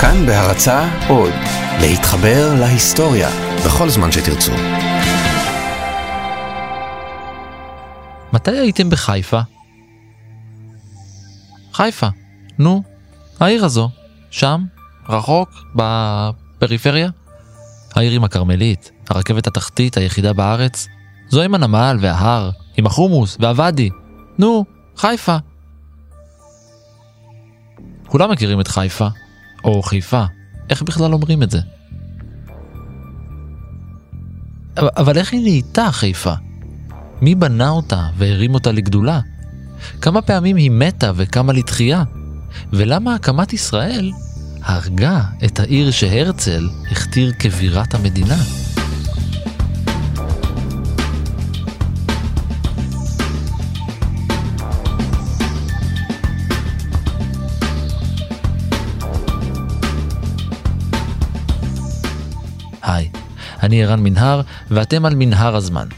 כאן 0.00 0.26
בהרצה 0.26 0.88
עוד, 1.08 1.32
להתחבר 1.80 2.54
להיסטוריה 2.60 3.28
בכל 3.66 3.88
זמן 3.88 4.12
שתרצו. 4.12 4.52
מתי 8.32 8.50
הייתם 8.50 8.90
בחיפה? 8.90 9.40
חיפה, 11.72 12.06
נו, 12.58 12.82
העיר 13.40 13.64
הזו, 13.64 13.90
שם, 14.30 14.64
רחוק, 15.08 15.48
בפריפריה? 15.74 17.08
העיר 17.94 18.12
עם 18.12 18.24
הכרמלית, 18.24 18.90
הרכבת 19.10 19.46
התחתית 19.46 19.96
היחידה 19.96 20.32
בארץ, 20.32 20.86
זו 21.28 21.42
עם 21.42 21.54
הנמל 21.54 21.98
וההר, 22.00 22.50
עם 22.76 22.86
החומוס 22.86 23.36
והוואדי. 23.40 23.90
נו, 24.38 24.64
חיפה. 24.96 25.36
כולם 28.06 28.30
מכירים 28.30 28.60
את 28.60 28.68
חיפה, 28.68 29.08
או 29.66 29.82
חיפה, 29.82 30.24
איך 30.70 30.82
בכלל 30.82 31.12
אומרים 31.12 31.42
את 31.42 31.50
זה? 31.50 31.60
אבל 34.78 35.18
איך 35.18 35.32
היא 35.32 35.40
נהייתה 35.40 35.92
חיפה? 35.92 36.32
מי 37.22 37.34
בנה 37.34 37.68
אותה 37.68 38.06
והרים 38.16 38.54
אותה 38.54 38.72
לגדולה? 38.72 39.20
כמה 40.00 40.22
פעמים 40.22 40.56
היא 40.56 40.70
מתה 40.70 41.12
וקמה 41.16 41.52
לתחייה? 41.52 42.02
ולמה 42.72 43.14
הקמת 43.14 43.52
ישראל 43.52 44.12
הרגה 44.62 45.22
את 45.44 45.60
העיר 45.60 45.90
שהרצל 45.90 46.68
הכתיר 46.90 47.32
כבירת 47.38 47.94
המדינה? 47.94 48.36
אני 63.66 63.84
ערן 63.84 64.00
מנהר 64.00 64.40
ואתם 64.70 65.04
על 65.04 65.14
מנהר 65.14 65.56
הזמן. 65.56 65.88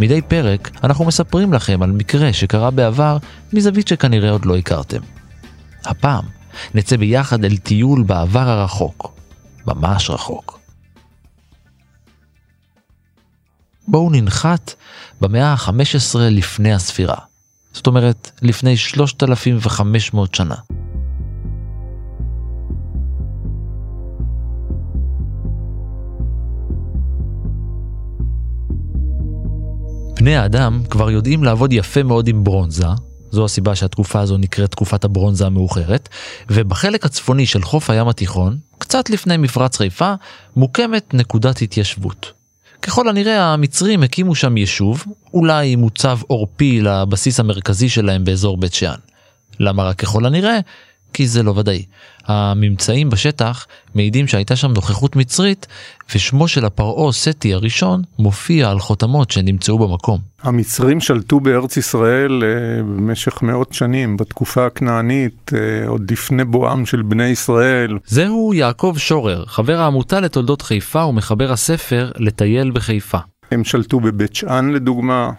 מדי 0.00 0.22
פרק 0.22 0.70
אנחנו 0.84 1.04
מספרים 1.04 1.52
לכם 1.52 1.82
על 1.82 1.92
מקרה 1.92 2.32
שקרה 2.32 2.70
בעבר 2.70 3.16
מזווית 3.52 3.88
שכנראה 3.88 4.30
עוד 4.30 4.44
לא 4.44 4.56
הכרתם. 4.56 5.00
הפעם 5.84 6.24
נצא 6.74 6.96
ביחד 6.96 7.44
אל 7.44 7.56
טיול 7.56 8.02
בעבר 8.02 8.48
הרחוק, 8.48 9.12
ממש 9.66 10.10
רחוק. 10.10 10.60
בואו 13.88 14.10
ננחת 14.10 14.74
במאה 15.20 15.46
ה-15 15.46 16.18
לפני 16.18 16.72
הספירה, 16.72 17.16
זאת 17.72 17.86
אומרת 17.86 18.30
לפני 18.42 18.76
3,500 18.76 20.34
שנה. 20.34 20.56
בני 30.20 30.36
האדם 30.36 30.82
כבר 30.90 31.10
יודעים 31.10 31.44
לעבוד 31.44 31.72
יפה 31.72 32.02
מאוד 32.02 32.28
עם 32.28 32.44
ברונזה, 32.44 32.86
זו 33.30 33.44
הסיבה 33.44 33.74
שהתקופה 33.74 34.20
הזו 34.20 34.36
נקראת 34.36 34.70
תקופת 34.70 35.04
הברונזה 35.04 35.46
המאוחרת, 35.46 36.08
ובחלק 36.50 37.04
הצפוני 37.04 37.46
של 37.46 37.62
חוף 37.62 37.90
הים 37.90 38.08
התיכון, 38.08 38.58
קצת 38.78 39.10
לפני 39.10 39.36
מפרץ 39.36 39.76
חיפה, 39.76 40.14
מוקמת 40.56 41.14
נקודת 41.14 41.62
התיישבות. 41.62 42.32
ככל 42.82 43.08
הנראה 43.08 43.52
המצרים 43.52 44.02
הקימו 44.02 44.34
שם 44.34 44.56
יישוב, 44.56 45.04
אולי 45.34 45.76
מוצב 45.76 46.18
עורפי 46.26 46.80
לבסיס 46.80 47.40
המרכזי 47.40 47.88
שלהם 47.88 48.24
באזור 48.24 48.56
בית 48.56 48.74
שאן. 48.74 48.98
למה 49.60 49.84
רק 49.84 49.98
ככל 49.98 50.26
הנראה? 50.26 50.58
כי 51.12 51.26
זה 51.26 51.42
לא 51.42 51.50
ודאי. 51.56 51.84
הממצאים 52.26 53.10
בשטח 53.10 53.66
מעידים 53.94 54.26
שהייתה 54.26 54.56
שם 54.56 54.72
נוכחות 54.72 55.16
מצרית, 55.16 55.66
ושמו 56.14 56.48
של 56.48 56.64
הפרעה 56.64 57.12
סטי 57.12 57.54
הראשון 57.54 58.02
מופיע 58.18 58.70
על 58.70 58.78
חותמות 58.78 59.30
שנמצאו 59.30 59.78
במקום. 59.78 60.18
המצרים 60.42 61.00
שלטו 61.00 61.40
בארץ 61.40 61.76
ישראל 61.76 62.42
uh, 62.42 62.82
במשך 62.82 63.42
מאות 63.42 63.72
שנים, 63.72 64.16
בתקופה 64.16 64.66
הכנענית, 64.66 65.50
uh, 65.52 65.88
עוד 65.88 66.10
לפני 66.10 66.44
בואם 66.44 66.86
של 66.86 67.02
בני 67.02 67.28
ישראל. 67.28 67.98
זהו 68.06 68.54
יעקב 68.54 68.94
שורר, 68.98 69.44
חבר 69.46 69.80
העמותה 69.80 70.20
לתולדות 70.20 70.62
חיפה 70.62 71.04
ומחבר 71.04 71.52
הספר 71.52 72.10
לטייל 72.16 72.70
בחיפה. 72.70 73.18
הם 73.50 73.64
שלטו 73.64 74.00
בבית 74.00 74.34
שאן 74.34 74.70
לדוגמה, 74.70 75.30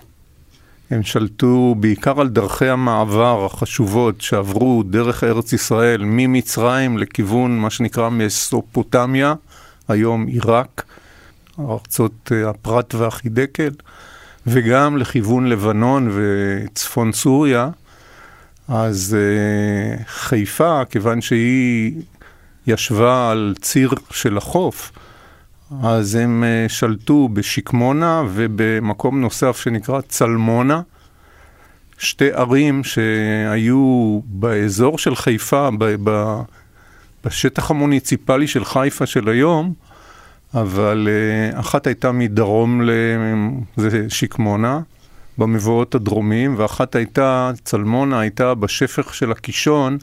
הם 0.91 1.03
שלטו 1.03 1.75
בעיקר 1.79 2.22
על 2.22 2.29
דרכי 2.29 2.69
המעבר 2.69 3.46
החשובות 3.46 4.22
שעברו 4.22 4.84
דרך 4.84 5.24
ארץ 5.24 5.53
ישראל 5.53 6.02
ממצרים 6.03 6.97
לכיוון 6.97 7.59
מה 7.59 7.69
שנקרא 7.69 8.09
מסופוטמיה, 8.09 9.34
היום 9.88 10.28
עיראק, 10.28 10.84
ארצות 11.59 12.31
אה, 12.31 12.50
הפרת 12.50 12.96
והחידקל, 12.96 13.69
וגם 14.47 14.97
לכיוון 14.97 15.47
לבנון 15.47 16.12
וצפון 16.13 17.12
סוריה. 17.12 17.69
אז 18.68 19.18
uh, 19.18 20.03
חיפה, 20.08 20.81
כיוון 20.90 21.22
שהיא 21.22 22.02
ישבה 22.68 23.31
על 23.31 23.53
ציר 23.62 23.91
של 24.12 24.38
החוף, 24.38 24.91
אז 25.84 26.16
הם 26.16 26.44
אה, 26.44 26.70
שלטו 26.70 27.30
בשקמונה 27.34 28.24
ובמקום 28.30 29.22
נוסף 29.22 29.58
שנקרא 29.58 30.02
צלמונה, 30.02 30.82
שתי 31.98 32.32
ערים 32.32 32.84
שהיו 32.84 34.20
באזור 34.26 34.98
של 34.98 35.16
חיפה, 35.16 35.70
ב, 35.78 35.96
ב, 36.04 36.42
בשטח 37.26 37.72
המוניציפלי 37.72 38.48
של 38.48 38.66
חיפה 38.66 39.06
של 39.06 39.30
היום, 39.30 39.74
אבל 40.54 41.08
אה, 41.12 41.59
אחת 41.59 41.88
הייתה 41.88 42.12
מדרום 42.12 42.82
לשקמונה, 43.78 44.80
במבואות 45.38 45.96
הדרומיים, 45.96 46.56
ואחת 46.58 46.96
הייתה, 46.96 47.52
צלמונה 47.64 48.20
הייתה 48.20 48.53
בשפך 48.53 49.14
של 49.14 49.32
הקישון, 49.32 49.98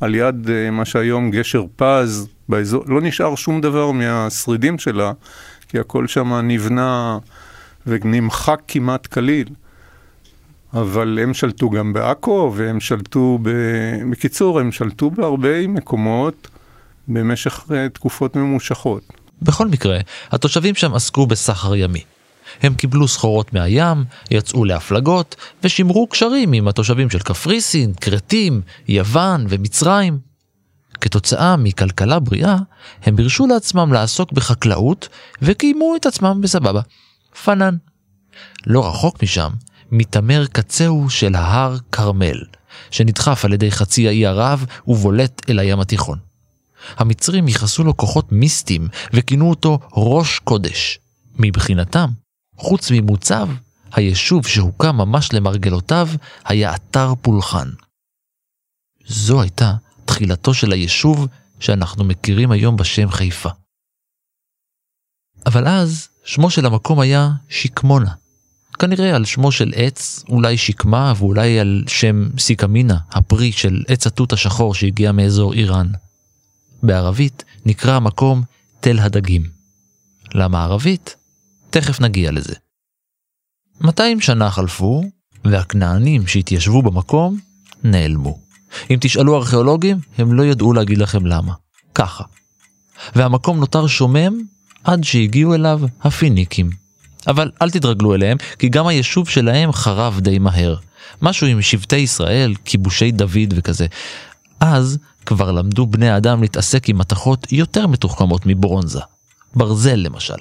על 0.00 0.14
יד 0.14 0.50
אה, 0.50 0.70
מה 0.70 0.84
שהיום 0.84 1.30
גשר 1.30 1.64
פז, 1.76 2.28
באזור, 2.48 2.84
לא 2.86 3.00
נשאר 3.00 3.34
שום 3.34 3.60
דבר 3.60 3.90
מהשרידים 3.90 4.78
שלה, 4.78 5.12
כי 5.68 5.78
הכל 5.78 6.06
שם 6.06 6.34
נבנה 6.34 7.18
ונמחק 7.86 8.60
כמעט 8.68 9.06
כליל. 9.06 9.48
אבל 10.74 11.18
הם 11.22 11.34
שלטו 11.34 11.70
גם 11.70 11.92
בעכו, 11.92 12.52
והם 12.56 12.80
שלטו, 12.80 13.38
ב... 13.42 13.50
בקיצור, 14.10 14.60
הם 14.60 14.72
שלטו 14.72 15.10
בהרבה 15.10 15.66
מקומות 15.66 16.48
במשך 17.08 17.64
אה, 17.74 17.88
תקופות 17.88 18.36
ממושכות. 18.36 19.02
בכל 19.42 19.68
מקרה, 19.68 19.98
התושבים 20.30 20.74
שם 20.74 20.94
עסקו 20.94 21.26
בסחר 21.26 21.76
ימי. 21.76 22.02
הם 22.62 22.74
קיבלו 22.74 23.08
סחורות 23.08 23.52
מהים, 23.52 24.04
יצאו 24.30 24.64
להפלגות, 24.64 25.36
ושימרו 25.64 26.06
קשרים 26.06 26.52
עם 26.52 26.68
התושבים 26.68 27.10
של 27.10 27.18
קפריסין, 27.18 27.94
כרתים, 28.00 28.60
יוון 28.88 29.46
ומצרים. 29.48 30.18
כתוצאה 31.00 31.56
מכלכלה 31.56 32.18
בריאה, 32.18 32.56
הם 33.02 33.16
הרשו 33.18 33.46
לעצמם 33.46 33.92
לעסוק 33.92 34.32
בחקלאות 34.32 35.08
וקיימו 35.42 35.96
את 35.96 36.06
עצמם 36.06 36.40
בסבבה. 36.40 36.80
פנן. 37.44 37.76
לא 38.66 38.88
רחוק 38.88 39.22
משם, 39.22 39.50
מתעמר 39.90 40.46
קצהו 40.46 41.10
של 41.10 41.34
ההר 41.34 41.76
כרמל, 41.92 42.44
שנדחף 42.90 43.44
על 43.44 43.52
ידי 43.52 43.70
חצי 43.70 44.08
האי 44.08 44.26
ערב 44.26 44.64
ובולט 44.86 45.50
אל 45.50 45.58
הים 45.58 45.80
התיכון. 45.80 46.18
המצרים 46.96 47.48
ייחסו 47.48 47.84
לו 47.84 47.96
כוחות 47.96 48.32
מיסטיים 48.32 48.88
וכינו 49.12 49.50
אותו 49.50 49.78
ראש 49.92 50.38
קודש. 50.38 50.98
מבחינתם, 51.38 52.08
חוץ 52.56 52.90
ממוצב, 52.90 53.48
היישוב 53.92 54.46
שהוקם 54.46 54.96
ממש 54.96 55.32
למרגלותיו 55.32 56.08
היה 56.44 56.74
אתר 56.74 57.14
פולחן. 57.22 57.68
זו 59.06 59.42
הייתה 59.42 59.74
תחילתו 60.06 60.54
של 60.54 60.72
היישוב 60.72 61.26
שאנחנו 61.60 62.04
מכירים 62.04 62.50
היום 62.50 62.76
בשם 62.76 63.10
חיפה. 63.10 63.48
אבל 65.46 65.68
אז 65.68 66.08
שמו 66.24 66.50
של 66.50 66.66
המקום 66.66 67.00
היה 67.00 67.30
שקמונה. 67.48 68.12
כנראה 68.78 69.16
על 69.16 69.24
שמו 69.24 69.52
של 69.52 69.72
עץ, 69.76 70.24
אולי 70.28 70.56
שקמה 70.56 71.12
ואולי 71.16 71.58
על 71.58 71.84
שם 71.86 72.28
סיקמינה, 72.38 72.98
הפרי 73.10 73.52
של 73.52 73.82
עץ 73.88 74.06
התות 74.06 74.32
השחור 74.32 74.74
שהגיע 74.74 75.12
מאזור 75.12 75.52
איראן. 75.52 75.90
בערבית 76.82 77.44
נקרא 77.66 77.92
המקום 77.92 78.42
תל 78.80 78.98
הדגים. 78.98 79.42
למה 80.34 80.64
ערבית? 80.64 81.16
תכף 81.70 82.00
נגיע 82.00 82.32
לזה. 82.32 82.54
200 83.80 84.20
שנה 84.20 84.50
חלפו, 84.50 85.02
והכנענים 85.44 86.26
שהתיישבו 86.26 86.82
במקום 86.82 87.38
נעלמו. 87.84 88.45
אם 88.90 88.96
תשאלו 89.00 89.36
ארכיאולוגים, 89.36 89.96
הם 90.18 90.32
לא 90.32 90.42
ידעו 90.42 90.72
להגיד 90.72 90.98
לכם 90.98 91.26
למה. 91.26 91.52
ככה. 91.94 92.24
והמקום 93.14 93.60
נותר 93.60 93.86
שומם 93.86 94.40
עד 94.84 95.04
שהגיעו 95.04 95.54
אליו 95.54 95.80
הפיניקים. 96.02 96.70
אבל 97.26 97.50
אל 97.62 97.70
תתרגלו 97.70 98.14
אליהם, 98.14 98.38
כי 98.58 98.68
גם 98.68 98.86
היישוב 98.86 99.28
שלהם 99.28 99.72
חרב 99.72 100.20
די 100.20 100.38
מהר. 100.38 100.76
משהו 101.22 101.46
עם 101.46 101.62
שבטי 101.62 101.96
ישראל, 101.96 102.54
כיבושי 102.64 103.12
דוד 103.12 103.54
וכזה. 103.56 103.86
אז 104.60 104.98
כבר 105.26 105.52
למדו 105.52 105.86
בני 105.86 106.08
האדם 106.08 106.42
להתעסק 106.42 106.88
עם 106.88 106.98
מתכות 106.98 107.52
יותר 107.52 107.86
מתוחכמות 107.86 108.42
מברונזה, 108.46 109.00
ברזל 109.54 109.94
למשל. 109.94 110.34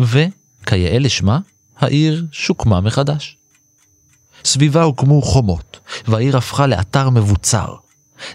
וכיאה 0.00 0.98
לשמה, 0.98 1.38
העיר 1.78 2.26
שוקמה 2.32 2.80
מחדש. 2.80 3.36
סביבה 4.44 4.82
הוקמו 4.82 5.22
חומות, 5.22 5.78
והעיר 6.08 6.36
הפכה 6.36 6.66
לאתר 6.66 7.10
מבוצר. 7.10 7.74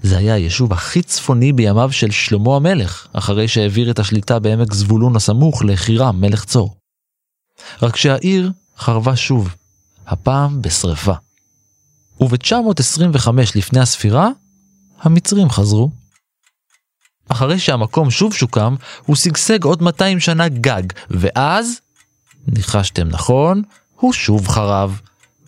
זה 0.02 0.18
היה 0.18 0.34
היישוב 0.34 0.74
הכי 0.74 1.02
צפוני 1.02 1.54
בימיו 1.54 1.92
של 1.92 2.12
שלמה 2.12 2.56
המלך, 2.56 3.08
אחרי 3.14 3.48
שהעביר 3.48 3.92
את 3.92 4.00
השליטה 4.00 4.40
בעמק 4.40 4.74
זבולון 4.74 5.16
הסמוך 5.16 5.64
לחירם, 5.64 6.22
מלך 6.22 6.46
צור. 6.46 6.76
רק 7.82 7.96
שהעיר 7.96 8.52
חרבה 8.78 9.16
שוב, 9.16 9.56
הפעם 10.08 10.62
בשרפה. 10.62 11.14
וב-925 12.22 13.30
לפני 13.56 13.80
הספירה, 13.80 14.30
המצרים 15.02 15.50
חזרו. 15.50 15.92
אחרי 17.30 17.60
שהמקום 17.60 18.12
שוב 18.12 18.34
שוקם, 18.34 18.76
הוא 19.06 19.16
שגשג 19.16 19.64
עוד 19.64 19.84
200 19.84 20.20
שנה 20.20 20.50
גג, 20.50 20.84
ואז, 21.10 21.80
ניחשתם 22.48 23.08
נכון, 23.08 23.62
הוא 23.96 24.14
שוב 24.14 24.48
חרב. 24.48 25.00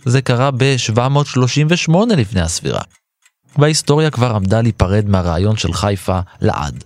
זה 0.05 0.21
קרה 0.21 0.51
ב-738 0.51 2.15
לפני 2.17 2.41
הספירה. 2.41 2.81
וההיסטוריה 3.57 4.11
כבר 4.11 4.35
עמדה 4.35 4.61
להיפרד 4.61 5.05
מהרעיון 5.09 5.57
של 5.57 5.73
חיפה 5.73 6.19
לעד. 6.41 6.83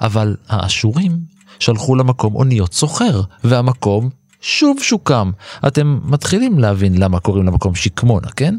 אבל 0.00 0.36
האשורים 0.48 1.18
שלחו 1.58 1.94
למקום 1.94 2.34
אוניות 2.34 2.74
סוחר, 2.74 3.20
והמקום 3.44 4.10
שוב 4.40 4.76
שוקם. 4.82 5.30
אתם 5.66 6.00
מתחילים 6.04 6.58
להבין 6.58 6.98
למה 6.98 7.20
קוראים 7.20 7.46
למקום 7.46 7.74
שקמונה, 7.74 8.28
כן? 8.36 8.54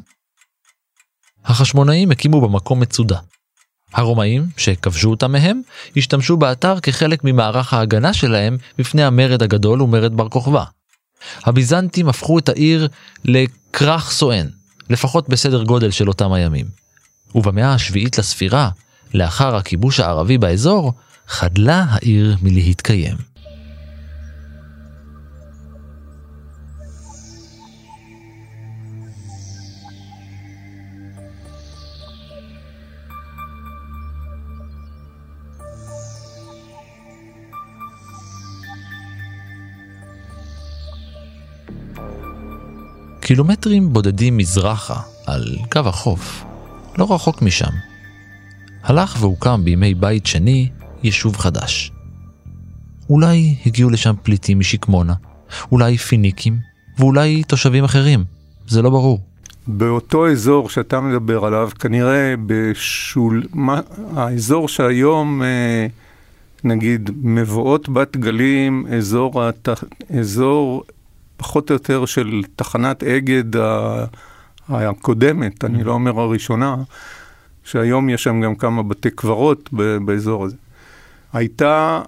החשמונאים 1.46 2.12
הקימו 2.12 2.42
במקום 2.42 2.80
מצודה. 2.80 3.18
הרומאים, 3.94 4.46
שכבשו 4.58 5.10
אותם 5.10 5.32
מהם, 5.32 5.62
השתמשו 5.98 6.38
באתר 6.38 6.80
כחלק 6.80 7.24
ממערך 7.24 7.74
ההגנה 7.74 8.14
שלהם 8.14 8.58
בפני 8.78 9.04
המרד 9.04 9.44
הגדול 9.44 9.82
ומרד 9.82 10.14
בר 10.14 10.30
כוכבא. 10.30 10.64
הביזנטים 11.44 12.10
הפכו 12.10 12.40
את 12.40 12.50
העיר 12.50 12.88
לכרך 13.26 14.12
סואן, 14.12 14.48
לפחות 14.90 15.30
בסדר 15.30 15.64
גודל 15.64 15.92
של 15.92 16.08
אותם 16.08 16.34
הימים. 16.34 16.66
ובמאה 17.36 17.74
השביעית 17.74 18.18
לספירה, 18.18 18.70
לאחר 19.14 19.56
הכיבוש 19.56 20.00
הערבי 20.00 20.38
באזור, 20.38 20.94
חדלה 21.28 21.86
העיר 21.90 22.38
מלהתקיים. 22.42 23.33
קילומטרים 43.26 43.94
בודדים 43.94 44.38
מזרחה, 44.38 45.00
על 45.28 45.58
קו 45.72 45.80
החוף, 45.80 46.44
לא 46.98 47.14
רחוק 47.14 47.42
משם. 47.42 47.72
הלך 48.84 49.18
והוקם 49.20 49.62
בימי 49.64 49.94
בית 49.94 50.26
שני 50.26 50.70
יישוב 51.04 51.38
חדש. 51.38 51.92
אולי 53.10 53.56
הגיעו 53.66 53.90
לשם 53.90 54.14
פליטים 54.24 54.60
משקמונה, 54.60 55.14
אולי 55.72 55.98
פיניקים, 55.98 56.58
ואולי 57.00 57.44
תושבים 57.44 57.84
אחרים, 57.84 58.24
זה 58.68 58.82
לא 58.82 58.90
ברור. 58.90 59.20
באותו 59.68 60.32
אזור 60.32 60.70
שאתה 60.70 61.02
מדבר 61.02 61.46
עליו, 61.46 61.70
כנראה 61.80 62.34
בשול... 62.46 63.44
מה... 63.54 63.82
האזור 64.16 64.68
שהיום, 64.68 65.44
אה, 65.44 65.88
נגיד, 66.64 67.10
מבואות 67.22 67.90
בת 67.90 68.18
גלים, 68.18 68.86
אזור, 68.88 69.44
הת... 69.44 69.70
אזור 70.20 70.84
פחות 71.44 71.70
או 71.70 71.74
יותר 71.74 72.06
של 72.06 72.42
תחנת 72.56 73.04
אגד 73.04 73.60
הקודמת, 74.70 75.64
אני 75.64 75.84
לא 75.84 75.92
אומר 75.92 76.20
הראשונה, 76.20 76.76
שהיום 77.64 78.10
יש 78.10 78.24
שם 78.24 78.42
גם 78.42 78.56
כמה 78.56 78.84
בתי 78.84 79.10
קברות 79.10 79.70
באזור 80.06 80.46
הזה. 80.46 80.56
הייתה 81.34 82.02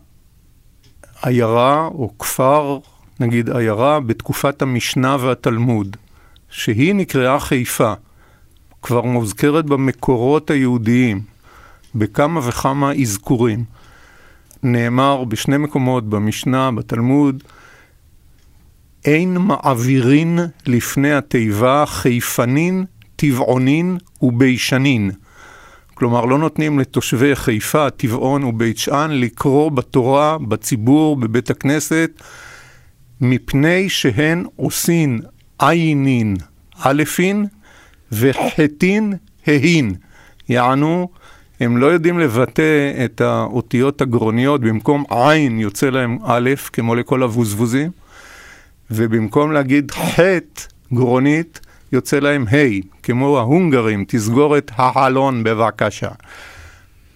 עיירה 1.21 1.85
או 1.85 2.17
כפר, 2.19 2.79
נגיד 3.19 3.49
עיירה, 3.49 3.99
בתקופת 3.99 4.61
המשנה 4.61 5.17
והתלמוד, 5.19 5.97
שהיא 6.49 6.95
נקראה 6.95 7.39
חיפה, 7.39 7.93
כבר 8.81 9.01
מוזכרת 9.01 9.65
במקורות 9.65 10.49
היהודיים, 10.49 11.21
בכמה 11.95 12.39
וכמה 12.43 12.93
אזכורים. 12.93 13.63
נאמר 14.63 15.23
בשני 15.23 15.57
מקומות, 15.57 16.09
במשנה, 16.09 16.71
בתלמוד, 16.71 17.43
אין 19.05 19.37
מעבירין 19.37 20.39
לפני 20.65 21.13
התיבה 21.13 21.83
חיפנין, 21.87 22.85
טבעונין 23.15 23.97
וביישנין. 24.21 25.11
כלומר, 25.93 26.25
לא 26.25 26.37
נותנים 26.37 26.79
לתושבי 26.79 27.35
חיפה, 27.35 27.89
טבעון 27.89 28.43
ובית 28.43 28.77
שאן 28.77 29.11
לקרוא 29.11 29.71
בתורה, 29.71 30.37
בציבור, 30.37 31.15
בבית 31.15 31.49
הכנסת, 31.49 32.11
מפני 33.21 33.89
שהן 33.89 34.45
עושין 34.55 35.19
עיינין 35.59 36.35
אלפין 36.85 37.45
וחטין 38.11 39.13
ההין. 39.47 39.93
יענו, 40.49 41.09
הם 41.59 41.77
לא 41.77 41.85
יודעים 41.85 42.19
לבטא 42.19 42.91
את 43.05 43.21
האותיות 43.21 44.01
הגרוניות, 44.01 44.61
במקום 44.61 45.03
עין 45.09 45.59
יוצא 45.59 45.89
להם 45.89 46.17
א', 46.23 46.49
כמו 46.73 46.95
לכל 46.95 47.23
הבוזבוזים. 47.23 47.91
ובמקום 48.91 49.51
להגיד 49.51 49.91
חטא 49.91 50.61
גרונית, 50.93 51.59
יוצא 51.91 52.19
להם 52.19 52.45
ה', 52.47 52.81
כמו 53.03 53.37
ההונגרים, 53.37 54.05
תסגור 54.07 54.57
את 54.57 54.71
החלון 54.77 55.43
בבקשה. 55.43 56.09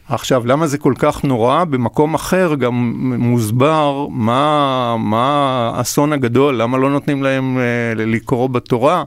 עכשיו, 0.10 0.48
למה 0.48 0.68
זה 0.68 0.77
כל 0.77 0.94
כך 0.98 1.24
נורא? 1.24 1.63
במקום 1.63 2.13
אחר 2.13 2.56
גם 2.56 2.74
מוסבר 3.19 4.07
מה, 4.10 4.95
מה 5.00 5.71
האסון 5.75 6.13
הגדול, 6.13 6.56
למה 6.56 6.77
לא 6.77 6.89
נותנים 6.89 7.24
להם 7.24 7.57
אה, 7.57 7.94
לקרוא 7.95 8.50
בתורה. 8.50 9.04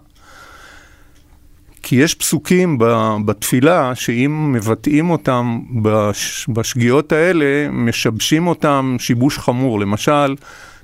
כי 1.82 1.96
יש 1.96 2.14
פסוקים 2.14 2.78
בתפילה 3.24 3.94
שאם 3.94 4.52
מבטאים 4.52 5.10
אותם 5.10 5.60
בש, 5.82 6.46
בשגיאות 6.48 7.12
האלה, 7.12 7.68
משבשים 7.70 8.46
אותם 8.46 8.96
שיבוש 8.98 9.38
חמור. 9.38 9.80
למשל, 9.80 10.34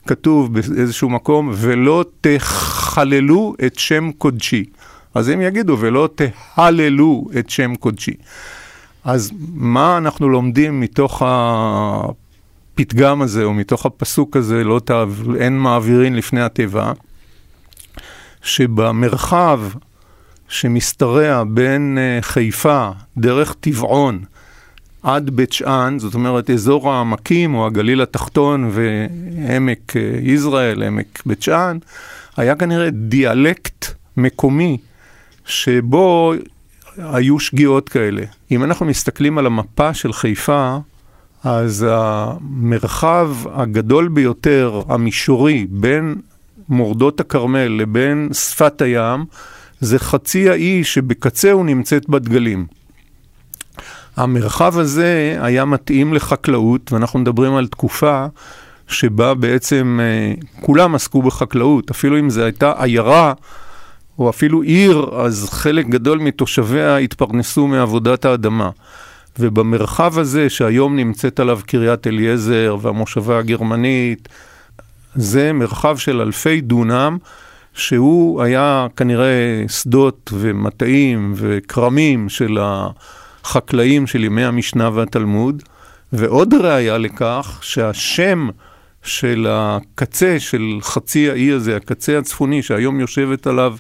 כתוב 0.09 0.55
באיזשהו 0.55 1.09
מקום, 1.09 1.51
ולא 1.55 2.05
תחללו 2.21 3.55
את 3.67 3.79
שם 3.79 4.11
קודשי. 4.19 4.65
אז 5.15 5.29
הם 5.29 5.41
יגידו, 5.41 5.77
ולא 5.81 6.09
תהללו 6.15 7.25
את 7.39 7.51
שם 7.51 7.75
קודשי. 7.75 8.15
אז 9.05 9.31
מה 9.55 9.99
אנחנו 9.99 10.29
לומדים 10.29 10.81
מתוך 10.81 11.23
הפתגם 12.75 13.23
הזה, 13.23 13.45
או 13.45 13.55
מתוך 13.55 13.87
הפסוק 13.87 14.37
הזה, 14.37 14.65
לא 14.65 14.81
תעב, 14.85 15.23
אין 15.41 15.59
מעבירין 15.59 16.15
לפני 16.15 16.43
התיבה? 16.43 16.93
שבמרחב 18.43 19.61
שמשתרע 20.49 21.45
בין 21.49 21.99
אה, 22.01 22.19
חיפה, 22.23 22.91
דרך 23.17 23.55
טבעון, 23.61 24.25
עד 25.03 25.31
בית 25.31 25.53
שאן, 25.53 25.99
זאת 25.99 26.15
אומרת 26.15 26.51
אזור 26.51 26.93
העמקים 26.93 27.55
או 27.55 27.67
הגליל 27.67 28.01
התחתון 28.01 28.71
ועמק 28.73 29.97
אה, 29.97 30.19
יזרעאל, 30.23 30.83
עמק 30.83 31.23
בית 31.27 31.43
שאן, 31.43 31.79
היה 32.37 32.55
כנראה 32.55 32.91
דיאלקט 32.91 33.87
מקומי 34.17 34.77
שבו 35.45 36.33
היו 36.99 37.41
שגיאות 37.41 37.89
כאלה. 37.89 38.23
אם 38.51 38.65
אנחנו 38.65 38.87
מסתכלים 38.87 39.39
על 39.39 39.47
המפה 39.47 39.95
של 39.95 40.13
חיפה, 40.13 40.77
אז 41.45 41.87
המרחב 41.91 43.31
הגדול 43.53 44.09
ביותר, 44.09 44.83
המישורי, 44.89 45.67
בין 45.71 46.15
מורדות 46.69 47.21
הכרמל 47.21 47.69
לבין 47.69 48.29
שפת 48.33 48.83
הים, 48.83 49.25
זה 49.81 49.99
חצי 49.99 50.51
האי 50.51 50.85
שבקצהו 50.85 51.65
נמצאת 51.65 52.09
בת 52.09 52.23
גלים. 52.23 52.67
המרחב 54.19 54.79
הזה 54.79 55.39
היה 55.41 55.65
מתאים 55.65 56.15
לחקלאות, 56.15 56.93
ואנחנו 56.93 57.19
מדברים 57.19 57.55
על 57.55 57.67
תקופה 57.67 58.27
שבה 58.89 59.35
בעצם 59.35 60.01
אה, 60.03 60.35
כולם 60.61 60.95
עסקו 60.95 61.23
בחקלאות, 61.23 61.91
אפילו 61.91 62.19
אם 62.19 62.31
זו 62.31 62.43
הייתה 62.43 62.73
עיירה 62.79 63.33
או 64.19 64.31
אפילו 64.31 64.63
עיר, 64.63 65.11
אז 65.21 65.49
חלק 65.51 65.87
גדול 65.87 66.19
מתושביה 66.19 66.97
התפרנסו 66.97 67.67
מעבודת 67.67 68.25
האדמה. 68.25 68.71
ובמרחב 69.39 70.19
הזה, 70.19 70.51
שהיום 70.51 70.97
נמצאת 70.97 71.41
עליו 71.41 71.61
קריית 71.67 72.07
אליעזר 72.07 72.77
והמושבה 72.81 73.39
הגרמנית, 73.39 74.29
זה 75.15 75.53
מרחב 75.53 75.97
של 75.97 76.21
אלפי 76.21 76.61
דונם, 76.61 77.19
שהוא 77.75 78.43
היה 78.43 78.87
כנראה 78.97 79.65
שדות 79.69 80.31
ומטעים 80.35 81.33
וכרמים 81.37 82.29
של 82.29 82.59
ה... 82.61 82.89
חקלאים 83.49 84.07
של 84.07 84.25
ימי 84.25 84.45
המשנה 84.45 84.91
והתלמוד, 84.95 85.63
ועוד 86.13 86.55
ראיה 86.55 86.99
לכך 86.99 87.59
שהשם 87.63 88.49
של 89.03 89.47
הקצה 89.51 90.41
של 90.41 90.79
חצי 90.81 91.31
האי 91.31 91.53
הזה, 91.53 91.77
הקצה 91.77 92.19
הצפוני, 92.19 92.63
שהיום 92.63 93.01
יושבת 93.01 93.47
עליו, 93.47 93.77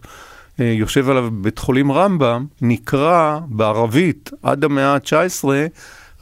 אה, 0.60 0.64
יושב 0.64 1.10
עליו 1.10 1.28
בית 1.32 1.58
חולים 1.58 1.92
רמב"ם, 1.92 2.46
נקרא 2.62 3.38
בערבית 3.48 4.30
עד 4.42 4.64
המאה 4.64 4.94
ה-19 4.94 5.48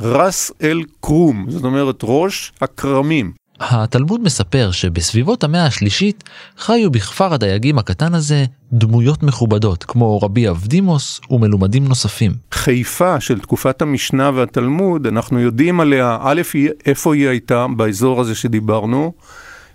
רס 0.01 0.53
אל 0.63 0.83
קרום, 1.01 1.47
זאת 1.49 1.65
אומרת 1.65 2.01
ראש 2.03 2.53
הכרמים. 2.61 3.33
התלמוד 3.61 4.21
מספר 4.21 4.71
שבסביבות 4.71 5.45
המאה 5.45 5.67
השלישית 5.67 6.25
חיו 6.59 6.91
בכפר 6.91 7.35
הדייגים 7.35 7.79
הקטן 7.79 8.15
הזה 8.15 8.45
דמויות 8.73 9.23
מכובדות 9.23 9.85
כמו 9.85 10.19
רבי 10.19 10.49
אבדימוס 10.49 11.21
ומלומדים 11.31 11.89
נוספים. 11.89 12.33
חיפה 12.53 13.21
של 13.21 13.39
תקופת 13.39 13.83
המשנה 13.83 14.31
והתלמוד, 14.35 15.07
אנחנו 15.07 15.41
יודעים 15.41 15.81
עליה, 15.81 16.19
א', 16.21 16.43
איפה 16.87 17.15
היא 17.15 17.29
הייתה 17.29 17.67
באזור 17.77 18.21
הזה 18.21 18.35
שדיברנו. 18.35 19.13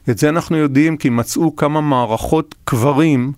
את 0.10 0.18
זה 0.18 0.30
אנחנו 0.30 0.58
יודעים 0.58 0.98
כי 0.98 1.10
מצאו 1.10 1.56
כמה 1.56 1.82
מערכות 1.82 2.56
קברים 2.64 3.32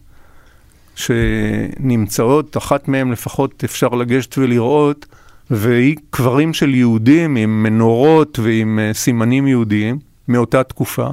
שנמצאות, 0.96 2.58
אחת 2.58 2.88
מהן 2.88 3.12
לפחות 3.12 3.64
אפשר 3.64 3.88
לגשת 3.88 4.38
ולראות, 4.38 5.06
והיא 5.50 5.96
קברים 6.10 6.54
של 6.54 6.76
יהודים 6.76 7.36
עם 7.36 7.64
מנורות 7.64 8.40
ועם 8.40 8.80
אה, 8.80 8.94
סימנים 8.94 9.48
יהודיים. 9.48 10.12
מאותה 10.27 10.63
תקופה. 10.63 11.08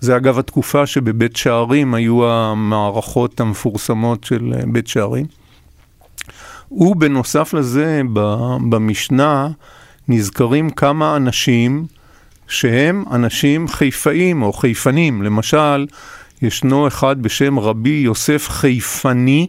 זה 0.00 0.16
אגב 0.16 0.38
התקופה 0.38 0.86
שבבית 0.86 1.36
שערים 1.36 1.94
היו 1.94 2.30
המערכות 2.30 3.40
המפורסמות 3.40 4.24
של 4.24 4.52
אה, 4.56 4.62
בית 4.72 4.86
שערים. 4.86 5.26
ובנוסף 6.70 7.54
לזה, 7.54 8.00
במשנה 8.68 9.48
נזכרים 10.08 10.70
כמה 10.70 11.16
אנשים 11.16 11.86
שהם 12.48 13.04
אנשים 13.10 13.68
חיפאים 13.68 14.42
או 14.42 14.52
חיפנים. 14.52 15.22
למשל, 15.22 15.86
ישנו 16.42 16.88
אחד 16.88 17.22
בשם 17.22 17.58
רבי 17.58 17.90
יוסף 18.04 18.48
חיפני, 18.48 19.46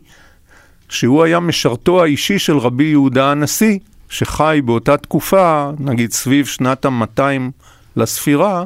שהוא 0.89 1.23
היה 1.23 1.39
משרתו 1.39 2.03
האישי 2.03 2.39
של 2.39 2.57
רבי 2.57 2.83
יהודה 2.83 3.31
הנשיא, 3.31 3.79
שחי 4.09 4.61
באותה 4.65 4.97
תקופה, 4.97 5.69
נגיד 5.79 6.11
סביב 6.11 6.45
שנת 6.45 6.85
ה-200 6.85 7.51
לספירה 7.99 8.63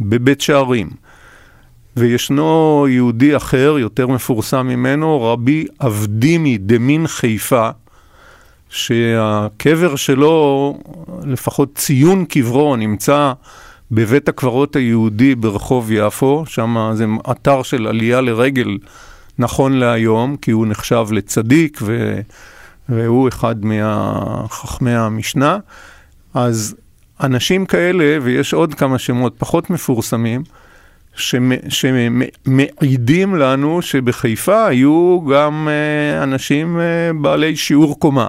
בבית 0.00 0.40
שערים. 0.40 0.90
וישנו 1.96 2.86
יהודי 2.88 3.36
אחר, 3.36 3.76
יותר 3.78 4.06
מפורסם 4.06 4.66
ממנו, 4.66 5.22
רבי 5.22 5.66
אבדימי 5.80 6.58
דמין 6.58 7.06
חיפה, 7.06 7.70
שהקבר 8.68 9.96
שלו, 9.96 10.78
לפחות 11.24 11.74
ציון 11.74 12.24
קברו, 12.24 12.76
נמצא 12.76 13.32
בבית 13.90 14.28
הקברות 14.28 14.76
היהודי 14.76 15.34
ברחוב 15.34 15.92
יפו, 15.92 16.44
שם 16.46 16.90
זה 16.94 17.04
אתר 17.30 17.62
של 17.62 17.86
עלייה 17.86 18.20
לרגל 18.20 18.78
נכון 19.38 19.72
להיום, 19.72 20.36
כי 20.36 20.50
הוא 20.50 20.66
נחשב 20.66 21.06
לצדיק 21.12 21.78
ו... 21.82 22.20
והוא 22.88 23.28
אחד 23.28 23.56
מחכמי 23.62 24.94
המשנה. 24.94 25.58
אז 26.34 26.76
אנשים 27.22 27.66
כאלה, 27.66 28.18
ויש 28.22 28.54
עוד 28.54 28.74
כמה 28.74 28.98
שמות 28.98 29.34
פחות 29.38 29.70
מפורסמים, 29.70 30.42
שמעידים 31.68 33.34
לנו 33.34 33.82
שבחיפה 33.82 34.66
היו 34.66 35.20
גם 35.32 35.68
אה, 35.70 36.22
אנשים 36.22 36.80
אה, 36.80 37.10
בעלי 37.20 37.56
שיעור 37.56 37.98
קומה. 37.98 38.26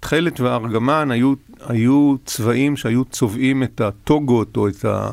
תכלת 0.00 0.40
וארגמן 0.40 1.10
היו, 1.10 1.34
היו 1.66 2.14
צבעים 2.24 2.76
שהיו 2.76 3.04
צובעים 3.04 3.62
את 3.62 3.80
הטוגות 3.80 4.56
או 4.56 4.68
את, 4.68 4.84
ה, 4.84 5.10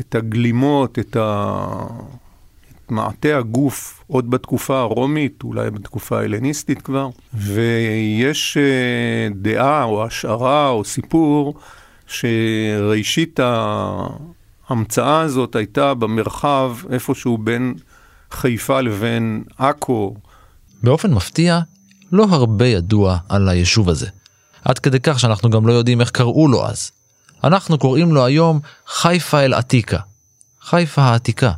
את 0.00 0.14
הגלימות, 0.14 0.98
את, 0.98 1.16
ה, 1.16 1.56
את 2.70 2.90
מעטה 2.90 3.38
הגוף, 3.38 4.04
עוד 4.06 4.30
בתקופה 4.30 4.80
הרומית, 4.80 5.42
אולי 5.44 5.70
בתקופה 5.70 6.18
ההלניסטית 6.18 6.82
כבר, 6.82 7.08
ויש 7.34 8.56
אה, 8.56 9.28
דעה 9.34 9.84
או 9.84 10.04
השערה 10.04 10.68
או 10.68 10.84
סיפור 10.84 11.54
שראשית 12.12 13.40
ההמצאה 14.68 15.20
הזאת 15.20 15.56
הייתה 15.56 15.94
במרחב 15.94 16.76
איפשהו 16.90 17.38
בין 17.38 17.74
חיפה 18.30 18.80
לבין 18.80 19.44
עכו. 19.58 20.14
באופן 20.82 21.14
מפתיע, 21.14 21.60
לא 22.12 22.26
הרבה 22.30 22.66
ידוע 22.66 23.18
על 23.28 23.48
היישוב 23.48 23.88
הזה. 23.88 24.08
עד 24.64 24.78
כדי 24.78 25.00
כך 25.02 25.20
שאנחנו 25.20 25.50
גם 25.50 25.66
לא 25.66 25.72
יודעים 25.72 26.00
איך 26.00 26.10
קראו 26.10 26.48
לו 26.48 26.66
אז. 26.66 26.90
אנחנו 27.44 27.78
קוראים 27.78 28.14
לו 28.14 28.24
היום 28.24 28.60
חיפה 28.86 29.40
אל 29.40 29.54
עתיקה. 29.54 29.98
חיפה 30.60 31.02
העתיקה. 31.02 31.52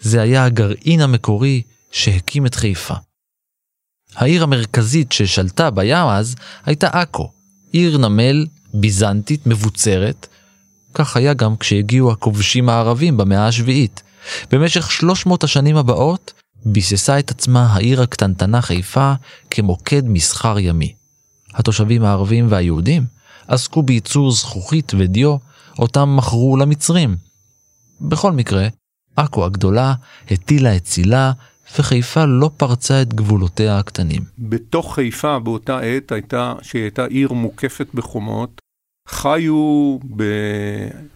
זה 0.00 0.22
היה 0.22 0.44
הגרעין 0.44 1.00
המקורי 1.00 1.62
שהקים 1.92 2.46
את 2.46 2.54
חיפה. 2.54 2.94
העיר 4.14 4.42
המרכזית 4.42 5.12
ששלטה 5.12 5.70
בים 5.70 6.06
אז 6.06 6.36
הייתה 6.64 6.88
עכו, 6.88 7.30
עיר 7.72 7.98
נמל 7.98 8.46
ביזנטית 8.74 9.46
מבוצרת, 9.46 10.26
כך 10.94 11.16
היה 11.16 11.34
גם 11.34 11.56
כשהגיעו 11.56 12.12
הכובשים 12.12 12.68
הערבים 12.68 13.16
במאה 13.16 13.46
השביעית. 13.46 14.02
במשך 14.50 14.90
300 14.90 15.44
השנים 15.44 15.76
הבאות 15.76 16.32
ביססה 16.64 17.18
את 17.18 17.30
עצמה 17.30 17.66
העיר 17.66 18.02
הקטנטנה 18.02 18.62
חיפה 18.62 19.12
כמוקד 19.50 20.02
מסחר 20.08 20.58
ימי. 20.58 20.94
התושבים 21.54 22.04
הערבים 22.04 22.46
והיהודים 22.50 23.04
עסקו 23.48 23.82
בייצור 23.82 24.32
זכוכית 24.32 24.92
ודיו, 24.98 25.36
אותם 25.78 26.16
מכרו 26.16 26.56
למצרים. 26.56 27.16
בכל 28.00 28.32
מקרה, 28.32 28.68
עכו 29.16 29.44
הגדולה 29.44 29.94
הטילה 30.30 30.76
את 30.76 30.84
צילה, 30.84 31.32
וחיפה 31.78 32.24
לא 32.24 32.50
פרצה 32.56 33.02
את 33.02 33.14
גבולותיה 33.14 33.78
הקטנים. 33.78 34.22
בתוך 34.38 34.94
חיפה 34.94 35.38
באותה 35.38 35.78
עת 35.78 36.12
הייתה, 36.12 36.54
שהיא 36.62 36.82
הייתה 36.82 37.04
עיר 37.04 37.32
מוקפת 37.32 37.86
בחומות, 37.94 38.60
חיו 39.08 39.98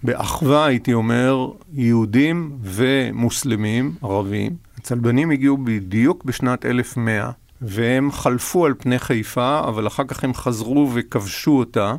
באחווה, 0.03 0.67
הייתי 0.67 0.93
אומר, 0.93 1.49
יהודים 1.73 2.59
ומוסלמים, 2.63 3.95
ערבים. 4.03 4.57
הצלבנים 4.79 5.31
הגיעו 5.31 5.59
בדיוק 5.65 6.25
בשנת 6.25 6.65
1100, 6.67 7.31
והם 7.63 8.13
חלפו 8.13 8.67
על 8.67 8.75
פני 8.79 8.99
חיפה, 8.99 9.61
אבל 9.61 9.87
אחר 9.87 10.05
כך 10.05 10.25
הם 10.25 10.35
חזרו 10.35 10.91
וכבשו 10.95 11.59
אותה. 11.59 11.95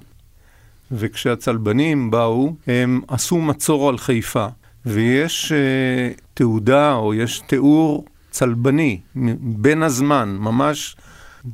וכשהצלבנים 0.91 2.11
באו, 2.11 2.53
הם 2.67 3.01
עשו 3.07 3.37
מצור 3.37 3.89
על 3.89 3.97
חיפה. 3.97 4.47
ויש 4.85 5.51
uh, 5.51 6.21
תעודה, 6.33 6.93
או 6.93 7.13
יש 7.13 7.41
תיאור 7.47 8.05
צלבני, 8.31 8.99
בין 9.39 9.83
הזמן, 9.83 10.35
ממש 10.39 10.95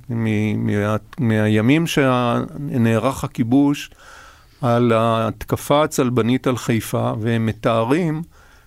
מה, 0.09 0.95
מהימים 1.19 1.87
שנערך 1.87 3.23
הכיבוש, 3.23 3.89
על 4.61 4.91
ההתקפה 4.91 5.83
הצלבנית 5.83 6.47
על 6.47 6.57
חיפה, 6.57 7.13
והם 7.19 7.45
מתארים 7.45 8.21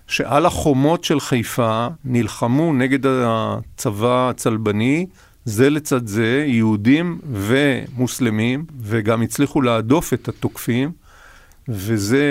שעל 0.07 0.45
החומות 0.45 1.03
של 1.03 1.19
חיפה 1.19 1.87
נלחמו 2.05 2.73
נגד 2.73 2.99
הצבא 3.05 4.29
הצלבני, 4.29 5.05
זה 5.45 5.69
לצד 5.69 6.07
זה, 6.07 6.45
יהודים 6.47 7.19
ומוסלמים, 7.31 8.65
וגם 8.81 9.21
הצליחו 9.21 9.61
להדוף 9.61 10.13
את 10.13 10.27
התוקפים, 10.27 10.91
וזה 11.67 12.25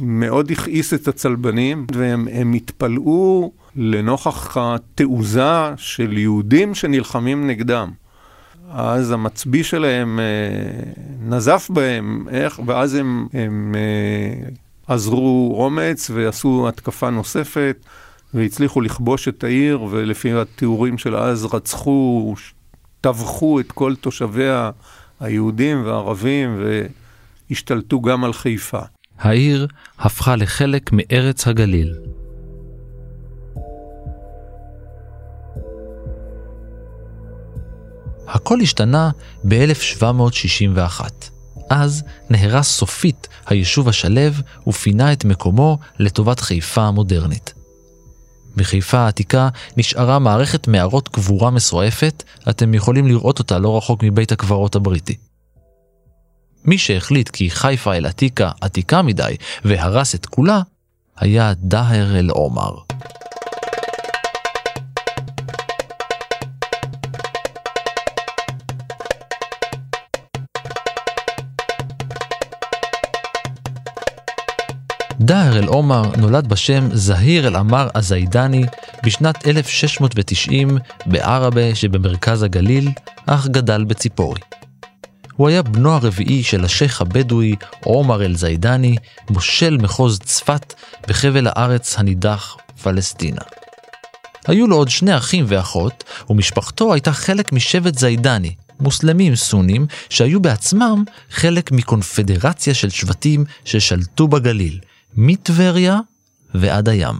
מאוד 0.00 0.50
הכעיס 0.50 0.94
את 0.94 1.08
הצלבנים, 1.08 1.86
והם 1.94 2.52
התפלאו 2.52 3.52
לנוכח 3.76 4.56
התעוזה 4.56 5.76
של 5.76 6.18
יהודים 6.18 6.74
שנלחמים 6.74 7.46
נגדם. 7.46 7.90
אז 8.74 9.10
המצביא 9.10 9.62
שלהם 9.62 10.20
אה, 10.20 10.24
נזף 11.20 11.68
בהם, 11.70 12.26
איך, 12.30 12.60
ואז 12.66 12.94
הם, 12.94 13.26
הם 13.32 13.74
אה, 13.74 14.48
עזרו 14.94 15.54
אומץ 15.64 16.10
ועשו 16.14 16.68
התקפה 16.68 17.10
נוספת 17.10 17.76
והצליחו 18.34 18.80
לכבוש 18.80 19.28
את 19.28 19.44
העיר, 19.44 19.82
ולפי 19.82 20.32
התיאורים 20.32 20.98
של 20.98 21.16
אז 21.16 21.44
רצחו, 21.52 22.34
טבחו 23.00 23.60
את 23.60 23.72
כל 23.72 23.94
תושביה 23.94 24.70
היהודים 25.20 25.86
והערבים 25.86 26.62
והשתלטו 27.50 28.00
גם 28.00 28.24
על 28.24 28.32
חיפה. 28.32 28.80
העיר 29.18 29.66
הפכה 29.98 30.36
לחלק 30.36 30.90
מארץ 30.92 31.48
הגליל. 31.48 31.94
הכל 38.32 38.60
השתנה 38.60 39.10
ב-1761. 39.48 41.00
אז 41.70 42.02
נהרס 42.30 42.68
סופית 42.68 43.28
היישוב 43.46 43.88
השלו 43.88 44.30
ופינה 44.66 45.12
את 45.12 45.24
מקומו 45.24 45.78
לטובת 45.98 46.40
חיפה 46.40 46.82
המודרנית. 46.82 47.54
בחיפה 48.56 48.98
העתיקה 48.98 49.48
נשארה 49.76 50.18
מערכת 50.18 50.68
מערות 50.68 51.08
קבורה 51.08 51.50
מסועפת, 51.50 52.22
אתם 52.48 52.74
יכולים 52.74 53.06
לראות 53.06 53.38
אותה 53.38 53.58
לא 53.58 53.76
רחוק 53.76 54.02
מבית 54.02 54.32
הקברות 54.32 54.74
הבריטי. 54.74 55.16
מי 56.64 56.78
שהחליט 56.78 57.28
כי 57.28 57.50
חיפה 57.50 57.94
אל 57.94 58.06
עתיקה 58.06 58.50
עתיקה 58.60 59.02
מדי 59.02 59.36
והרס 59.64 60.14
את 60.14 60.26
כולה, 60.26 60.60
היה 61.16 61.52
דהר 61.56 62.18
אל 62.18 62.30
דהר 75.22 75.58
אל 75.58 75.64
עומר 75.64 76.02
נולד 76.16 76.46
בשם 76.46 76.88
זהיר 76.92 77.46
אל 77.46 77.56
עמר 77.56 77.88
הזיידני 77.94 78.64
בשנת 79.04 79.46
1690 79.46 80.78
בערבה 81.06 81.74
שבמרכז 81.74 82.42
הגליל, 82.42 82.88
אך 83.26 83.46
גדל 83.46 83.84
בציפורי. 83.84 84.40
הוא 85.36 85.48
היה 85.48 85.62
בנו 85.62 85.92
הרביעי 85.92 86.42
של 86.42 86.64
השייח 86.64 87.00
הבדואי 87.00 87.56
עומר 87.84 88.24
אל 88.24 88.36
זיידני, 88.36 88.96
מושל 89.30 89.78
מחוז 89.80 90.18
צפת 90.18 90.74
בחבל 91.08 91.46
הארץ 91.46 91.98
הנידח 91.98 92.56
פלסטינה. 92.82 93.42
היו 94.46 94.66
לו 94.66 94.76
עוד 94.76 94.88
שני 94.88 95.16
אחים 95.16 95.44
ואחות, 95.48 96.04
ומשפחתו 96.30 96.92
הייתה 96.92 97.12
חלק 97.12 97.52
משבט 97.52 97.98
זיידני, 97.98 98.54
מוסלמים 98.80 99.36
סונים 99.36 99.86
שהיו 100.10 100.40
בעצמם 100.40 101.04
חלק 101.30 101.72
מקונפדרציה 101.72 102.74
של 102.74 102.90
שבטים 102.90 103.44
ששלטו 103.64 104.28
בגליל, 104.28 104.80
מטבריה 105.16 105.98
ועד 106.54 106.88
הים. 106.88 107.14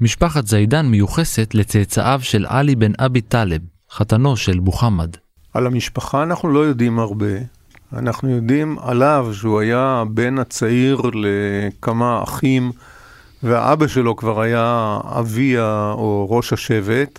משפחת 0.00 0.46
זיידן 0.46 0.86
מיוחסת 0.86 1.54
לצאצאיו 1.54 2.20
של 2.22 2.46
עלי 2.46 2.76
בן 2.76 2.92
אבי 2.98 3.20
טלב, 3.20 3.60
חתנו 3.90 4.36
של 4.36 4.60
מוחמד. 4.60 5.16
על 5.54 5.66
המשפחה 5.66 6.22
אנחנו 6.22 6.48
לא 6.48 6.58
יודעים 6.58 6.98
הרבה. 6.98 7.26
אנחנו 7.92 8.30
יודעים 8.30 8.78
עליו 8.78 9.30
שהוא 9.32 9.60
היה 9.60 10.04
בן 10.10 10.38
הצעיר 10.38 11.00
לכמה 11.14 12.22
אחים, 12.22 12.72
והאבא 13.42 13.86
שלו 13.86 14.16
כבר 14.16 14.40
היה 14.40 14.98
אבי 15.04 15.58
או 15.58 16.26
ראש 16.30 16.52
השבט. 16.52 17.18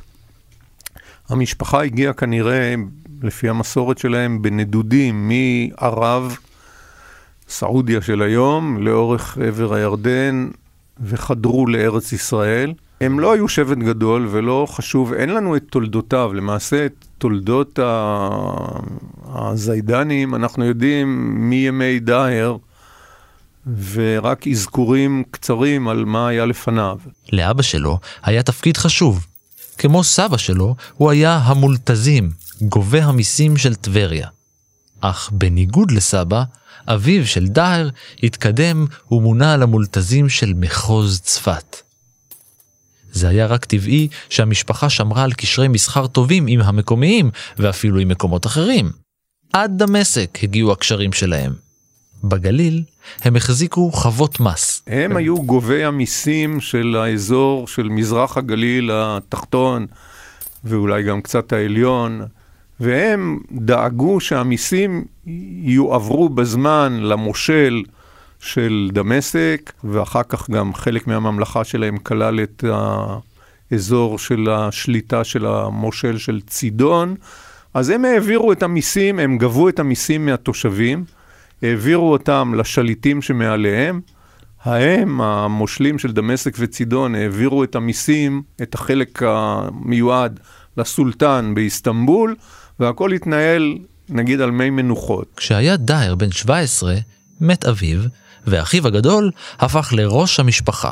המשפחה 1.30 1.84
הגיעה 1.84 2.14
כנראה, 2.14 2.76
לפי 3.24 3.50
המסורת 3.50 3.98
שלהם, 3.98 4.42
בנדודים 4.42 5.30
מערב, 5.30 6.38
סעודיה 7.54 8.02
של 8.02 8.22
היום, 8.22 8.78
לאורך 8.88 9.38
עבר 9.48 9.74
הירדן, 9.74 10.48
וחדרו 11.04 11.68
לארץ 11.68 12.12
ישראל. 12.12 12.74
הם 13.02 13.20
לא 13.20 13.34
היו 13.34 13.48
שבט 13.48 13.78
גדול 13.78 14.28
ולא 14.32 14.68
חשוב, 14.70 15.14
אין 15.14 15.30
לנו 15.30 15.56
את 15.56 15.64
תולדותיו. 15.70 16.34
למעשה, 16.34 16.86
את 16.86 17.06
תולדות 17.18 17.80
הזיידנים 19.26 20.36
אנחנו 20.36 20.66
יודעים 20.66 21.36
מימי 21.50 22.00
דהר, 22.00 22.58
ורק 23.92 24.48
אזכורים 24.48 25.24
קצרים 25.32 25.88
על 25.88 26.06
מה 26.06 26.28
היה 26.28 26.46
לפניו. 26.46 26.98
לאבא 27.32 27.62
שלו 27.62 28.00
היה 28.24 28.44
תפקיד 28.44 28.78
חשוב. 28.78 29.26
כמו 29.78 30.04
סבא 30.04 30.38
שלו, 30.38 30.76
הוא 30.94 31.12
היה 31.12 31.38
המולתזים, 31.38 32.32
גובה 32.62 33.04
המיסים 33.04 33.58
של 33.58 33.76
טבריה. 33.76 34.28
אך 35.02 35.30
בניגוד 35.34 35.92
לסבא, 35.92 36.44
אביו 36.88 37.28
של 37.28 37.48
דהר 37.48 37.90
התקדם 38.24 38.86
ומונה 39.12 39.58
למולתזים 39.58 40.30
של 40.30 40.54
מחוז 40.56 41.20
צפת. 41.20 41.82
זה 43.12 43.28
היה 43.28 43.46
רק 43.46 43.66
טבעי 43.66 44.08
שהמשפחה 44.30 44.90
שמרה 44.90 45.24
על 45.24 45.34
קשרי 45.34 45.68
מסחר 45.68 46.08
טובים 46.08 46.48
עם 46.48 46.62
המקומיים, 46.62 47.32
ואפילו 47.58 48.00
עם 48.00 48.08
מקומות 48.08 48.46
אחרים. 48.46 48.92
עד 49.54 49.84
דמשק 49.84 50.38
הגיעו 50.44 50.72
הקשרים 50.72 51.14
שלהם. 51.14 51.54
בגליל 52.24 52.84
הם 53.22 53.36
החזיקו 53.36 53.92
חוות 53.92 54.40
מס. 54.40 54.84
הם 54.88 55.18
היו 55.18 55.42
גובי 55.42 55.84
המיסים 55.84 56.62
של 56.62 56.96
האזור 57.00 57.68
של 57.68 57.84
מזרח 57.84 58.38
הגליל 58.38 58.90
התחתון, 58.94 59.88
ואולי 60.64 61.04
גם 61.04 61.22
קצת 61.22 61.54
העליון. 61.54 62.22
והם 62.80 63.40
דאגו 63.52 64.20
שהמיסים 64.20 65.06
יועברו 65.64 66.30
בזמן 66.30 67.00
למושל 67.02 67.84
של 68.40 68.90
דמשק, 68.94 69.74
ואחר 69.84 70.24
כך 70.24 70.50
גם 70.50 70.74
חלק 70.74 71.08
מהממלכה 71.08 71.64
שלהם 71.64 71.98
כלל 71.98 72.40
את 72.40 72.64
האזור 73.72 74.20
של 74.20 74.50
השליטה 74.50 75.24
של 75.24 75.46
המושל 75.46 76.18
של 76.18 76.42
צידון. 76.42 77.16
אז 77.74 77.90
הם 77.90 78.06
העבירו 78.06 78.52
את 78.52 78.64
המיסים, 78.64 79.20
הם 79.20 79.38
גבו 79.38 79.70
את 79.70 79.80
המיסים 79.80 80.26
מהתושבים, 80.26 81.04
העבירו 81.62 82.12
אותם 82.12 82.54
לשליטים 82.58 83.22
שמעליהם. 83.22 84.02
ההם, 84.64 85.22
המושלים 85.22 86.00
של 86.00 86.12
דמשק 86.12 86.56
וצידון, 86.60 87.16
העבירו 87.16 87.64
את 87.64 87.76
המיסים, 87.76 88.42
את 88.62 88.76
החלק 88.76 89.24
המיועד 89.26 90.40
לסולטן 90.78 91.52
באיסטנבול, 91.56 92.36
והכל 92.80 93.12
התנהל, 93.12 93.78
נגיד, 94.14 94.42
על 94.42 94.52
מי 94.52 94.70
מנוחות. 94.70 95.28
כשהיה 95.38 95.78
דייר 95.78 96.16
בן 96.16 96.32
17, 96.32 96.96
מת 97.42 97.66
אביו, 97.66 98.00
ואחיו 98.48 98.88
הגדול 98.88 99.32
הפך 99.60 99.94
לראש 99.94 100.40
המשפחה. 100.40 100.92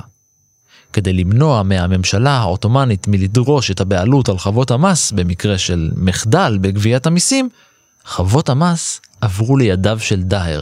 כדי 0.93 1.13
למנוע 1.13 1.63
מהממשלה 1.63 2.31
העות'מאנית 2.31 3.07
מלדרוש 3.07 3.71
את 3.71 3.81
הבעלות 3.81 4.29
על 4.29 4.37
חוות 4.37 4.71
המס 4.71 5.11
במקרה 5.11 5.57
של 5.57 5.91
מחדל 5.95 6.57
בגביית 6.61 7.05
המיסים, 7.05 7.49
חוות 8.05 8.49
המס 8.49 9.01
עברו 9.21 9.57
לידיו 9.57 9.99
של 9.99 10.23
דהר. 10.23 10.61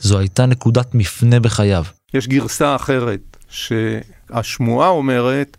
זו 0.00 0.18
הייתה 0.18 0.46
נקודת 0.46 0.94
מפנה 0.94 1.40
בחייו. 1.40 1.84
יש 2.14 2.28
גרסה 2.28 2.76
אחרת, 2.76 3.36
שהשמועה 3.48 4.88
אומרת 4.88 5.56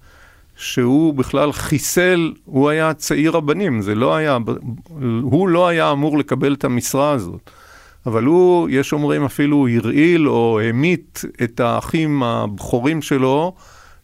שהוא 0.57 1.13
בכלל 1.13 1.51
חיסל, 1.51 2.33
הוא 2.45 2.69
היה 2.69 2.93
צעיר 2.93 3.37
הבנים, 3.37 3.81
זה 3.81 3.95
לא 3.95 4.15
היה, 4.15 4.37
הוא 5.21 5.49
לא 5.49 5.67
היה 5.67 5.91
אמור 5.91 6.17
לקבל 6.17 6.53
את 6.53 6.63
המשרה 6.63 7.11
הזאת. 7.11 7.49
אבל 8.05 8.23
הוא, 8.23 8.69
יש 8.71 8.93
אומרים 8.93 9.23
אפילו 9.23 9.67
הרעיל 9.67 10.29
או 10.29 10.59
המית 10.59 11.21
את 11.43 11.59
האחים 11.59 12.23
הבכורים 12.23 13.01
שלו 13.01 13.53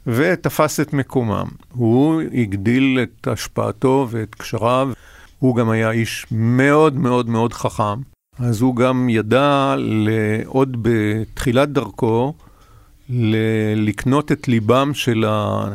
ותפס 0.08 0.80
את 0.80 0.94
מקומם. 0.94 1.48
הוא 1.74 2.22
הגדיל 2.34 3.00
את 3.04 3.28
השפעתו 3.28 4.08
ואת 4.10 4.36
קשריו, 4.36 4.90
הוא 5.40 5.56
גם 5.56 5.70
היה 5.70 5.92
איש 5.92 6.26
מאוד 6.32 6.98
מאוד 6.98 7.30
מאוד 7.30 7.54
חכם, 7.54 8.02
אז 8.40 8.62
הוא 8.62 8.76
גם 8.76 9.10
ידע 9.10 9.76
עוד 10.46 10.78
בתחילת 10.82 11.70
דרכו 11.70 12.34
לקנות 13.76 14.32
את 14.32 14.48
ליבם 14.48 14.94
של 14.94 15.26
ה... 15.28 15.66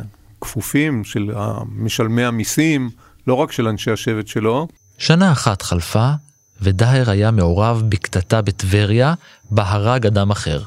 כפופים 0.41 1.03
של 1.03 1.31
משלמי 1.75 2.23
המיסים, 2.23 2.89
לא 3.27 3.33
רק 3.33 3.51
של 3.51 3.67
אנשי 3.67 3.91
השבט 3.91 4.27
שלו. 4.27 4.67
שנה 4.97 5.31
אחת 5.31 5.61
חלפה, 5.61 6.11
ודהר 6.61 7.09
היה 7.09 7.31
מעורב 7.31 7.83
בקטטה 7.89 8.41
בטבריה, 8.41 9.13
בה 9.51 9.69
הרג 9.69 10.05
אדם 10.05 10.31
אחר. 10.31 10.63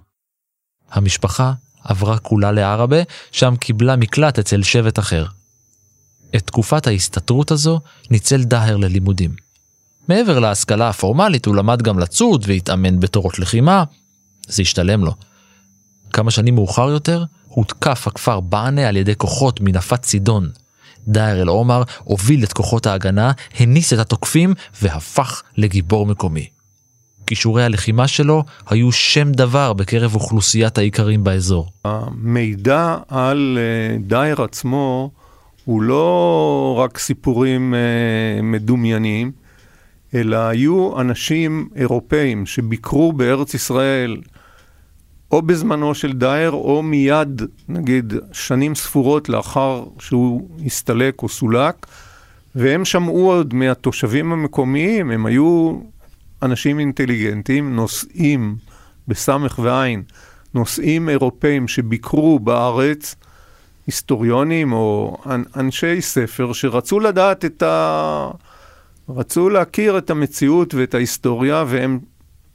המשפחה 0.90 1.52
עברה 1.84 2.18
כולה 2.18 2.52
לערבה, 2.52 2.96
שם 3.32 3.54
קיבלה 3.56 3.96
מקלט 3.96 4.38
אצל 4.38 4.62
שבט 4.62 4.98
אחר. 4.98 5.26
את 6.36 6.46
תקופת 6.46 6.86
ההסתתרות 6.86 7.50
הזו 7.50 7.80
ניצל 8.10 8.42
דהר 8.42 8.76
ללימודים. 8.76 9.34
מעבר 10.08 10.38
להשכלה 10.38 10.88
הפורמלית 10.88 11.46
הוא 11.46 11.56
למד 11.56 11.82
גם 11.82 11.98
לצוד 11.98 12.44
והתאמן 12.48 13.00
בתורות 13.00 13.38
לחימה, 13.38 13.84
זה 14.48 14.62
השתלם 14.62 15.04
לו. 15.04 15.14
כמה 16.12 16.30
שנים 16.30 16.54
מאוחר 16.54 16.88
יותר, 16.90 17.24
הותקף 17.54 18.06
הכפר 18.06 18.40
בענה 18.40 18.88
על 18.88 18.96
ידי 18.96 19.16
כוחות 19.16 19.60
מנפת 19.60 20.02
צידון. 20.02 20.48
דאר 21.08 21.42
אל-עומר 21.42 21.82
הוביל 22.04 22.44
את 22.44 22.52
כוחות 22.52 22.86
ההגנה, 22.86 23.32
הניס 23.58 23.92
את 23.92 23.98
התוקפים 23.98 24.54
והפך 24.82 25.42
לגיבור 25.56 26.06
מקומי. 26.06 26.46
כישורי 27.26 27.64
הלחימה 27.64 28.08
שלו 28.08 28.44
היו 28.66 28.92
שם 28.92 29.32
דבר 29.32 29.72
בקרב 29.72 30.14
אוכלוסיית 30.14 30.78
האיכרים 30.78 31.24
באזור. 31.24 31.70
המידע 31.84 32.96
על 33.08 33.58
אה, 33.60 33.98
דייר 33.98 34.42
עצמו 34.42 35.10
הוא 35.64 35.82
לא 35.82 36.80
רק 36.84 36.98
סיפורים 36.98 37.74
אה, 37.74 38.42
מדומיינים, 38.42 39.32
אלא 40.14 40.36
היו 40.36 41.00
אנשים 41.00 41.68
אירופאים 41.76 42.46
שביקרו 42.46 43.12
בארץ 43.12 43.54
ישראל 43.54 44.16
או 45.32 45.42
בזמנו 45.42 45.94
של 45.94 46.12
דייר, 46.12 46.50
או 46.50 46.82
מיד, 46.82 47.42
נגיד, 47.68 48.14
שנים 48.32 48.74
ספורות 48.74 49.28
לאחר 49.28 49.84
שהוא 49.98 50.48
הסתלק 50.66 51.22
או 51.22 51.28
סולק, 51.28 51.86
והם 52.54 52.84
שמעו 52.84 53.32
עוד 53.32 53.54
מהתושבים 53.54 54.32
המקומיים, 54.32 55.10
הם 55.10 55.26
היו 55.26 55.78
אנשים 56.42 56.78
אינטליגנטים, 56.78 57.76
נוסעים, 57.76 58.56
בסמך 59.08 59.58
ועין, 59.62 60.02
נוסעים 60.54 61.08
אירופאים 61.08 61.68
שביקרו 61.68 62.38
בארץ, 62.38 63.14
היסטוריונים 63.86 64.72
או 64.72 65.16
אנשי 65.56 66.00
ספר 66.00 66.52
שרצו 66.52 67.00
לדעת 67.00 67.44
את 67.44 67.62
ה... 67.62 68.30
רצו 69.08 69.50
להכיר 69.50 69.98
את 69.98 70.10
המציאות 70.10 70.74
ואת 70.74 70.94
ההיסטוריה, 70.94 71.64
והם 71.66 71.98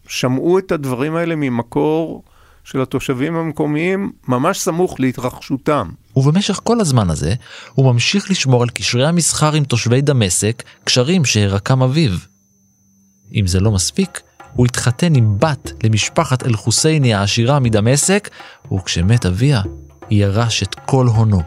שמעו 0.07 0.59
את 0.59 0.71
הדברים 0.71 1.15
האלה 1.15 1.35
ממקור 1.35 2.23
של 2.71 2.81
התושבים 2.81 3.35
המקומיים 3.35 4.11
ממש 4.27 4.59
סמוך 4.59 4.99
להתרחשותם. 4.99 5.89
ובמשך 6.15 6.59
כל 6.63 6.81
הזמן 6.81 7.09
הזה, 7.09 7.33
הוא 7.73 7.93
ממשיך 7.93 8.31
לשמור 8.31 8.63
על 8.63 8.69
קשרי 8.69 9.07
המסחר 9.07 9.53
עם 9.53 9.63
תושבי 9.63 10.01
דמשק, 10.01 10.63
קשרים 10.83 11.25
שהרקם 11.25 11.81
אביו. 11.81 12.11
אם 13.35 13.47
זה 13.47 13.59
לא 13.59 13.71
מספיק, 13.71 14.21
הוא 14.53 14.65
התחתן 14.65 15.15
עם 15.15 15.39
בת 15.39 15.71
למשפחת 15.83 16.43
אל-חוסייני 16.43 17.13
העשירה 17.13 17.59
מדמשק, 17.59 18.29
וכשמת 18.73 19.25
אביה, 19.25 19.61
ירש 20.09 20.63
את 20.63 20.75
כל 20.75 21.07
הונו. 21.07 21.41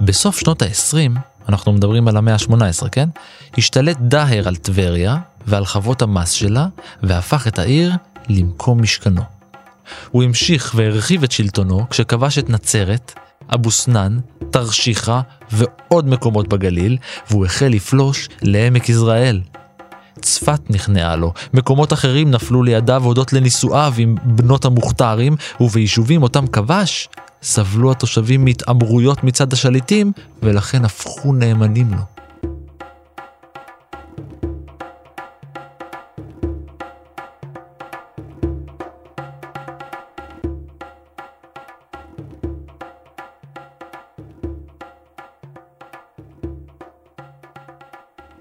בסוף 0.00 0.38
שנות 0.38 0.62
ה-20, 0.62 1.31
אנחנו 1.48 1.72
מדברים 1.72 2.08
על 2.08 2.16
המאה 2.16 2.34
ה-18, 2.34 2.88
כן? 2.92 3.08
השתלט 3.58 3.96
דהר 4.00 4.48
על 4.48 4.56
טבריה 4.56 5.16
ועל 5.46 5.64
חוות 5.64 6.02
המס 6.02 6.30
שלה, 6.30 6.66
והפך 7.02 7.46
את 7.46 7.58
העיר 7.58 7.92
למקום 8.28 8.82
משכנו. 8.82 9.22
הוא 10.10 10.22
המשיך 10.22 10.72
והרחיב 10.76 11.22
את 11.22 11.32
שלטונו 11.32 11.88
כשכבש 11.90 12.38
את 12.38 12.50
נצרת, 12.50 13.12
אבו 13.54 13.70
סנאן, 13.70 14.18
תרשיחא 14.50 15.20
ועוד 15.50 16.08
מקומות 16.08 16.48
בגליל, 16.48 16.96
והוא 17.30 17.46
החל 17.46 17.66
לפלוש 17.66 18.28
לעמק 18.42 18.88
יזרעאל. 18.88 19.40
צפת 20.20 20.70
נכנעה 20.70 21.16
לו, 21.16 21.32
מקומות 21.54 21.92
אחרים 21.92 22.30
נפלו 22.30 22.62
לידיו 22.62 23.04
הודות 23.04 23.32
לנישואיו 23.32 23.94
עם 23.98 24.16
בנות 24.22 24.64
המוכתרים, 24.64 25.36
וביישובים 25.60 26.22
אותם 26.22 26.46
כבש, 26.46 27.08
סבלו 27.42 27.90
התושבים 27.90 28.44
מהתעמרויות 28.44 29.24
מצד 29.24 29.52
השליטים, 29.52 30.12
ולכן 30.42 30.84
הפכו 30.84 31.32
נאמנים 31.32 31.90
לו. 31.90 32.02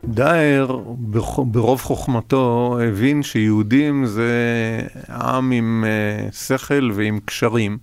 דאער 0.06 0.78
ברוב 1.38 1.82
חוכמתו 1.82 2.78
הבין 2.88 3.24
שיהודים 3.24 4.06
זה 4.06 4.32
עם 5.10 5.52
עם 5.52 5.84
אה, 5.88 6.32
שכל 6.32 6.92
ועם 6.94 7.20
קשרים. 7.26 7.78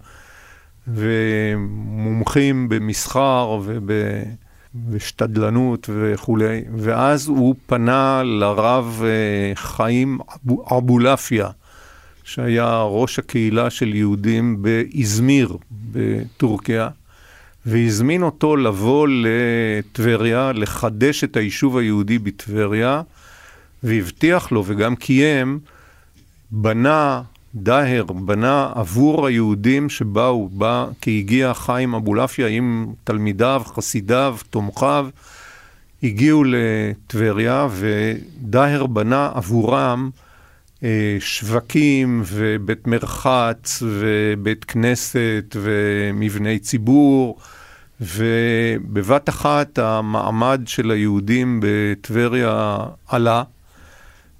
ומומחים 0.94 2.68
במסחר 2.68 3.60
ובשתדלנות 4.74 5.90
וכולי, 5.92 6.60
ואז 6.76 7.28
הוא 7.28 7.54
פנה 7.66 8.22
לרב 8.24 9.02
אה, 9.04 9.52
חיים 9.54 10.18
אבולעפיה, 10.76 11.48
שהיה 12.24 12.82
ראש 12.82 13.18
הקהילה 13.18 13.70
של 13.70 13.94
יהודים 13.94 14.62
באזמיר 14.62 15.56
בטורקיה, 15.70 16.88
והזמין 17.66 18.22
אותו 18.22 18.56
לבוא 18.56 19.08
לטבריה, 19.10 20.52
לחדש 20.52 21.24
את 21.24 21.36
היישוב 21.36 21.76
היהודי 21.76 22.18
בטבריה, 22.18 23.02
והבטיח 23.82 24.52
לו 24.52 24.64
וגם 24.66 24.96
קיים, 24.96 25.58
בנה 26.50 27.22
דאהר 27.54 28.04
בנה 28.04 28.72
עבור 28.74 29.26
היהודים 29.26 29.88
שבאו, 29.88 30.48
בא 30.48 30.86
כי 31.00 31.18
הגיע 31.18 31.54
חיים 31.54 31.94
אבולעפיה 31.94 32.46
עם 32.46 32.92
תלמידיו, 33.04 33.62
חסידיו, 33.66 34.36
תומכיו, 34.50 35.08
הגיעו 36.02 36.44
לטבריה 36.46 37.68
ודאהר 37.70 38.86
בנה 38.86 39.30
עבורם 39.34 40.10
אה, 40.82 41.16
שווקים 41.20 42.22
ובית 42.26 42.86
מרחץ 42.86 43.82
ובית 43.82 44.64
כנסת 44.64 45.56
ומבני 45.60 46.58
ציבור 46.58 47.38
ובבת 48.00 49.28
אחת 49.28 49.78
המעמד 49.78 50.60
של 50.66 50.90
היהודים 50.90 51.60
בטבריה 51.62 52.78
עלה. 53.08 53.42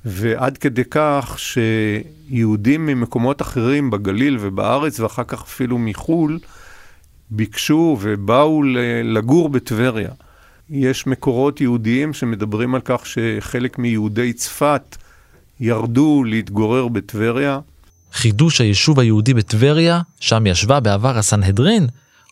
ועד 0.08 0.58
כדי 0.58 0.82
כך 0.90 1.36
שיהודים 1.38 2.86
ממקומות 2.86 3.42
אחרים 3.42 3.90
בגליל 3.90 4.36
ובארץ, 4.40 5.00
ואחר 5.00 5.24
כך 5.24 5.42
אפילו 5.42 5.78
מחו"ל, 5.78 6.38
ביקשו 7.30 7.96
ובאו 8.00 8.62
לגור 9.04 9.48
בטבריה. 9.48 10.10
יש 10.70 11.06
מקורות 11.06 11.60
יהודיים 11.60 12.14
שמדברים 12.14 12.74
על 12.74 12.80
כך 12.84 13.06
שחלק 13.06 13.78
מיהודי 13.78 14.32
צפת 14.32 14.96
ירדו 15.60 16.24
להתגורר 16.24 16.88
בטבריה. 16.88 17.60
חידוש 18.12 18.60
היישוב 18.60 19.00
היהודי 19.00 19.34
בטבריה, 19.34 20.00
שם 20.20 20.46
ישבה 20.46 20.80
בעבר 20.80 21.18
הסנהדרין, 21.18 21.86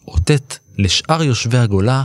אותת 0.08 0.58
לשאר 0.78 1.22
יושבי 1.22 1.58
הגולה 1.58 2.02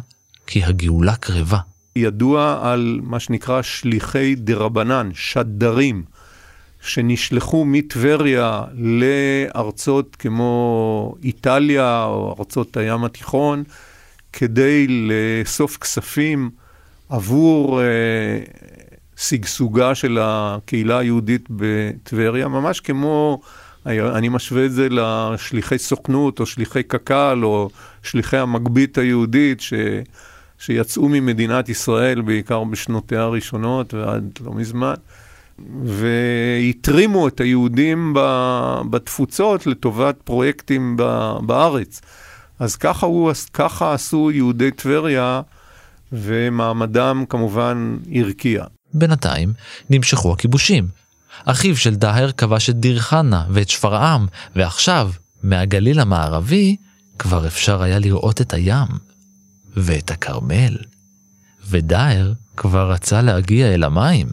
כי 0.48 0.64
הגאולה 0.64 1.16
קרבה. 1.16 1.60
ידוע 1.96 2.60
על 2.64 3.00
מה 3.04 3.20
שנקרא 3.20 3.62
שליחי 3.62 4.36
דרבנן, 4.36 5.10
שדרים, 5.14 6.04
שנשלחו 6.82 7.66
מטבריה 7.66 8.64
לארצות 8.74 10.16
כמו 10.16 11.16
איטליה 11.24 12.04
או 12.04 12.36
ארצות 12.40 12.78
הים 12.78 13.04
התיכון, 13.04 13.64
כדי 14.34 14.88
לאסוף 14.88 15.78
כספים 15.78 16.50
עבור 17.10 17.82
אה, 17.82 17.86
שגשוגה 19.18 19.96
של 19.96 20.18
הקהילה 20.22 20.98
היהודית 20.98 21.48
בטבריה, 21.50 22.48
ממש 22.48 22.80
כמו, 22.80 23.42
אני 23.86 24.30
משווה 24.30 24.66
את 24.66 24.72
זה 24.72 24.88
לשליחי 24.90 25.78
סוכנות 25.78 26.40
או 26.40 26.46
שליחי 26.46 26.84
קק"ל 26.84 27.40
או 27.44 27.70
שליחי 28.04 28.38
המגבית 28.38 28.98
היהודית, 28.98 29.62
ש... 29.62 29.74
שיצאו 30.62 31.10
ממדינת 31.10 31.70
ישראל, 31.70 32.22
בעיקר 32.22 32.64
בשנותיה 32.64 33.22
הראשונות 33.22 33.94
ועד 33.94 34.40
לא 34.46 34.54
מזמן, 34.54 34.94
והתרימו 35.84 37.28
את 37.28 37.40
היהודים 37.40 38.14
בתפוצות 38.90 39.68
לטובת 39.68 40.16
פרויקטים 40.24 40.98
בארץ. 41.46 42.02
אז 42.60 42.76
ככה, 42.76 43.06
הוא, 43.06 43.32
ככה 43.54 43.94
עשו 43.94 44.32
יהודי 44.32 44.72
טבריה, 44.72 45.42
ומעמדם 46.12 47.24
כמובן 47.30 47.98
הרקיע. 48.16 48.66
בינתיים 48.94 49.54
נמשכו 49.90 50.34
הכיבושים. 50.34 50.88
אחיו 51.46 51.78
של 51.78 51.96
דהר 51.96 52.32
כבש 52.32 52.70
את 52.70 52.76
דיר 52.76 53.00
חנה 53.00 53.44
ואת 53.50 53.70
שפרעם, 53.70 54.26
ועכשיו, 54.56 55.12
מהגליל 55.44 56.00
המערבי, 56.00 56.76
כבר 57.20 57.48
אפשר 57.48 57.84
היה 57.84 58.00
לראות 58.00 58.42
את 58.42 58.54
הים. 58.54 59.11
ואת 59.78 60.12
הכרמל, 60.12 60.78
ודאר 61.70 62.34
כבר 62.58 62.92
רצה 62.92 63.22
להגיע 63.22 63.74
אל 63.74 63.84
המים. 63.84 64.28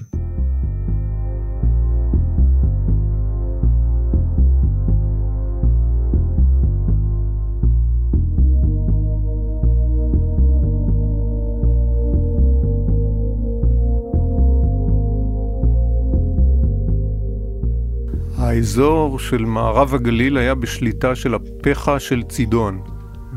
האזור 18.38 19.18
של 19.18 19.44
מערב 19.44 19.94
הגליל 19.94 20.36
היה 20.36 20.54
בשליטה 20.54 21.14
של 21.14 21.34
הפחה 21.34 22.00
של 22.00 22.22
צידון, 22.22 22.80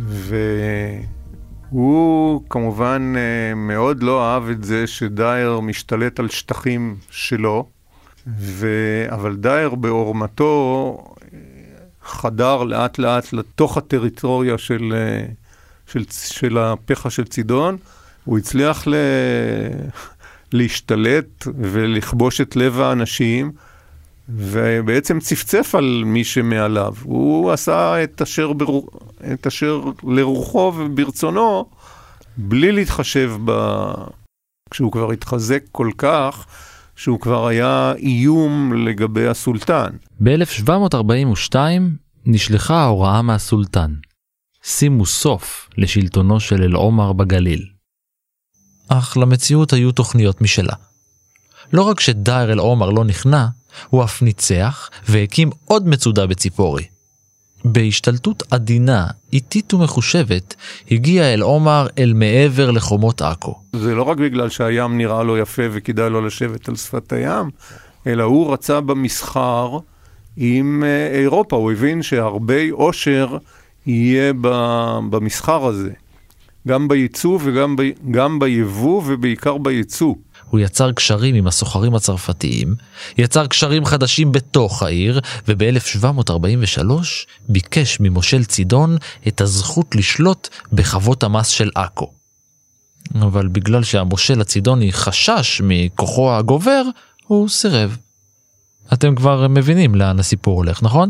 ו... 0.07 0.35
הוא 1.71 2.43
כמובן 2.49 3.13
אה, 3.17 3.55
מאוד 3.55 4.03
לא 4.03 4.25
אהב 4.25 4.49
את 4.49 4.63
זה 4.63 4.87
שדייר 4.87 5.59
משתלט 5.59 6.19
על 6.19 6.29
שטחים 6.29 6.95
שלו, 7.11 7.69
ו... 8.27 8.67
אבל 9.09 9.35
דייר 9.35 9.75
בעורמתו 9.75 10.97
אה, 11.33 11.37
חדר 12.03 12.63
לאט 12.63 12.97
לאט 12.97 13.33
לתוך 13.33 13.77
הטריטוריה 13.77 14.57
של, 14.57 14.93
אה, 14.95 15.25
של, 15.87 16.03
של 16.09 16.57
הפחה 16.57 17.09
של 17.09 17.25
צידון. 17.25 17.77
הוא 18.25 18.37
הצליח 18.37 18.87
ל... 18.87 18.95
להשתלט 20.53 21.47
ולכבוש 21.57 22.41
את 22.41 22.55
לב 22.55 22.79
האנשים. 22.79 23.51
ובעצם 24.29 25.19
צפצף 25.19 25.75
על 25.75 26.03
מי 26.05 26.23
שמעליו. 26.23 26.93
הוא 27.03 27.51
עשה 27.51 28.03
את 28.03 28.21
אשר, 28.21 28.53
בר... 28.53 28.79
את 29.33 29.47
אשר 29.47 29.81
לרוחו 30.03 30.73
וברצונו, 30.77 31.65
בלי 32.37 32.71
להתחשב 32.71 33.31
ב... 33.45 33.51
כשהוא 34.71 34.91
כבר 34.91 35.11
התחזק 35.11 35.63
כל 35.71 35.89
כך, 35.97 36.45
שהוא 36.95 37.19
כבר 37.19 37.47
היה 37.47 37.93
איום 37.97 38.73
לגבי 38.73 39.27
הסולטן. 39.27 39.89
ב-1742 40.23 41.55
נשלחה 42.25 42.75
ההוראה 42.75 43.21
מהסולטן. 43.21 43.93
שימו 44.63 45.05
סוף 45.05 45.69
לשלטונו 45.77 46.39
של 46.39 46.63
אל-עומר 46.63 47.13
בגליל. 47.13 47.65
אך 48.89 49.17
למציאות 49.17 49.73
היו 49.73 49.91
תוכניות 49.91 50.41
משלה. 50.41 50.73
לא 51.73 51.81
רק 51.81 51.99
שדייר 51.99 52.51
אל 52.51 52.59
עומר 52.59 52.89
לא 52.89 53.03
נכנע, 53.03 53.47
הוא 53.89 54.03
אף 54.03 54.21
ניצח 54.21 54.89
והקים 55.09 55.49
עוד 55.65 55.87
מצודה 55.87 56.27
בציפורי. 56.27 56.83
בהשתלטות 57.65 58.43
עדינה, 58.51 59.07
איטית 59.33 59.73
ומחושבת, 59.73 60.55
הגיע 60.91 61.33
אל 61.33 61.41
עומר 61.41 61.87
אל 61.97 62.13
מעבר 62.13 62.71
לחומות 62.71 63.21
עכו. 63.21 63.55
זה 63.75 63.95
לא 63.95 64.03
רק 64.03 64.17
בגלל 64.17 64.49
שהים 64.49 64.97
נראה 64.97 65.23
לו 65.23 65.37
יפה 65.37 65.61
וכדאי 65.71 66.09
לו 66.09 66.21
לשבת 66.21 66.69
על 66.69 66.75
שפת 66.75 67.13
הים, 67.13 67.49
אלא 68.07 68.23
הוא 68.23 68.53
רצה 68.53 68.81
במסחר 68.81 69.77
עם 70.37 70.83
אה, 70.83 71.19
אירופה, 71.19 71.55
הוא 71.55 71.71
הבין 71.71 72.03
שהרבה 72.03 72.71
עושר 72.71 73.37
יהיה 73.85 74.33
במסחר 75.09 75.65
הזה, 75.65 75.91
גם 76.67 76.87
בייצוא 76.87 77.39
וגם 77.43 77.75
ב, 77.75 77.81
גם 78.11 78.39
ביבוא 78.39 79.01
ובעיקר 79.05 79.57
בייצוא. 79.57 80.13
הוא 80.51 80.59
יצר 80.59 80.91
קשרים 80.91 81.35
עם 81.35 81.47
הסוחרים 81.47 81.95
הצרפתיים, 81.95 82.75
יצר 83.17 83.47
קשרים 83.47 83.85
חדשים 83.85 84.31
בתוך 84.31 84.83
העיר, 84.83 85.21
וב-1743 85.47 86.81
ביקש 87.49 87.97
ממושל 87.99 88.45
צידון 88.45 88.97
את 89.27 89.41
הזכות 89.41 89.95
לשלוט 89.95 90.49
בחוות 90.73 91.23
המס 91.23 91.47
של 91.47 91.69
עכו. 91.75 92.11
אבל 93.15 93.47
בגלל 93.47 93.83
שהמושל 93.83 94.41
הצידוני 94.41 94.93
חשש 94.93 95.61
מכוחו 95.63 96.35
הגובר, 96.35 96.83
הוא 97.27 97.49
סירב. 97.49 97.97
אתם 98.93 99.15
כבר 99.15 99.47
מבינים 99.47 99.95
לאן 99.95 100.19
הסיפור 100.19 100.55
הולך, 100.55 100.83
נכון? 100.83 101.09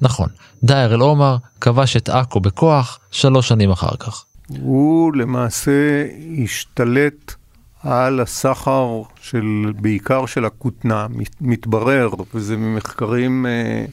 נכון, 0.00 0.28
דייר 0.62 0.94
אל 0.94 1.00
עומר 1.00 1.36
כבש 1.60 1.96
את 1.96 2.08
עכו 2.08 2.40
בכוח 2.40 2.98
שלוש 3.10 3.48
שנים 3.48 3.70
אחר 3.70 3.96
כך. 3.98 4.24
הוא 4.48 5.14
למעשה 5.16 6.06
השתלט 6.44 7.34
על 7.82 8.20
הסחר 8.20 9.02
של, 9.20 9.72
בעיקר 9.80 10.26
של 10.26 10.44
הכותנה, 10.44 11.06
מתברר, 11.40 12.10
וזה 12.34 12.56
ממחקרים 12.56 13.46
אה, 13.46 13.84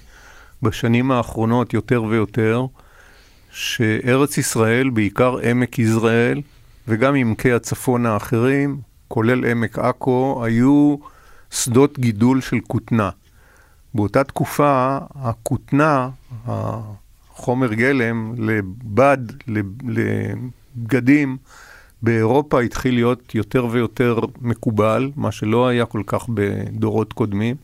בשנים 0.61 1.11
האחרונות 1.11 1.73
יותר 1.73 2.03
ויותר, 2.03 2.65
שארץ 3.51 4.37
ישראל, 4.37 4.89
בעיקר 4.89 5.37
עמק 5.37 5.79
יזרעאל, 5.79 6.41
וגם 6.87 7.15
עמקי 7.15 7.51
הצפון 7.51 8.05
האחרים, 8.05 8.79
כולל 9.07 9.45
עמק 9.45 9.79
עכו, 9.79 10.41
היו 10.45 10.95
שדות 11.51 11.99
גידול 11.99 12.41
של 12.41 12.57
כותנה. 12.67 13.09
באותה 13.93 14.23
תקופה, 14.23 14.97
הכותנה, 15.15 16.09
החומר 16.47 17.73
גלם 17.73 18.33
לבד, 18.37 19.17
לבגדים, 19.87 21.37
באירופה 22.05 22.61
התחיל 22.61 22.93
להיות 22.93 23.35
יותר 23.35 23.67
ויותר 23.71 24.19
מקובל, 24.41 25.11
מה 25.15 25.31
שלא 25.31 25.67
היה 25.67 25.85
כל 25.85 26.01
כך 26.07 26.25
בדורות 26.33 27.13
קודמים, 27.13 27.55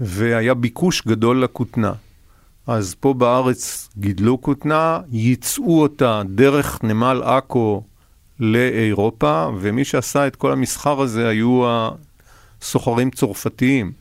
והיה 0.00 0.54
ביקוש 0.54 1.02
גדול 1.06 1.44
לכותנה. 1.44 1.92
אז 2.66 2.94
פה 3.00 3.14
בארץ 3.14 3.88
גידלו 3.98 4.40
כותנה, 4.40 5.00
ייצאו 5.10 5.82
אותה 5.82 6.22
דרך 6.26 6.84
נמל 6.84 7.22
עכו 7.24 7.82
לאירופה, 8.40 9.48
ומי 9.60 9.84
שעשה 9.84 10.26
את 10.26 10.36
כל 10.36 10.52
המסחר 10.52 11.00
הזה 11.00 11.28
היו 11.28 11.62
הסוחרים 12.60 13.10
צרפתיים, 13.10 13.92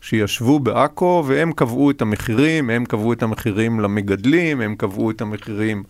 שישבו 0.00 0.58
בעכו 0.60 1.24
והם 1.26 1.52
קבעו 1.52 1.90
את 1.90 2.02
המחירים, 2.02 2.70
הם 2.70 2.84
קבעו 2.84 3.12
את 3.12 3.22
המחירים 3.22 3.80
למגדלים, 3.80 4.60
הם 4.60 4.74
קבעו 4.76 5.10
את 5.10 5.20
המחירים 5.20 5.82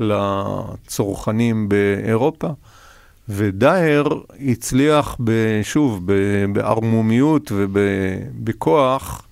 לצרכנים 0.00 1.68
באירופה. 1.68 2.48
ודייר 3.28 4.08
הצליח, 4.40 5.16
שוב, 5.62 6.00
בערמומיות 6.52 7.52
ובכוח, 7.54 9.22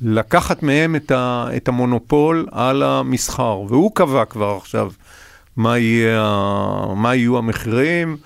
לקחת 0.00 0.62
מהם 0.62 0.96
את, 0.96 1.10
ה, 1.10 1.46
את 1.56 1.68
המונופול 1.68 2.46
על 2.50 2.82
המסחר. 2.82 3.60
והוא 3.68 3.90
קבע 3.94 4.24
כבר 4.24 4.56
עכשיו 4.56 4.90
מה, 5.56 5.78
יהיה, 5.78 6.22
מה 6.96 7.14
יהיו 7.14 7.38
המחירים, 7.38 8.16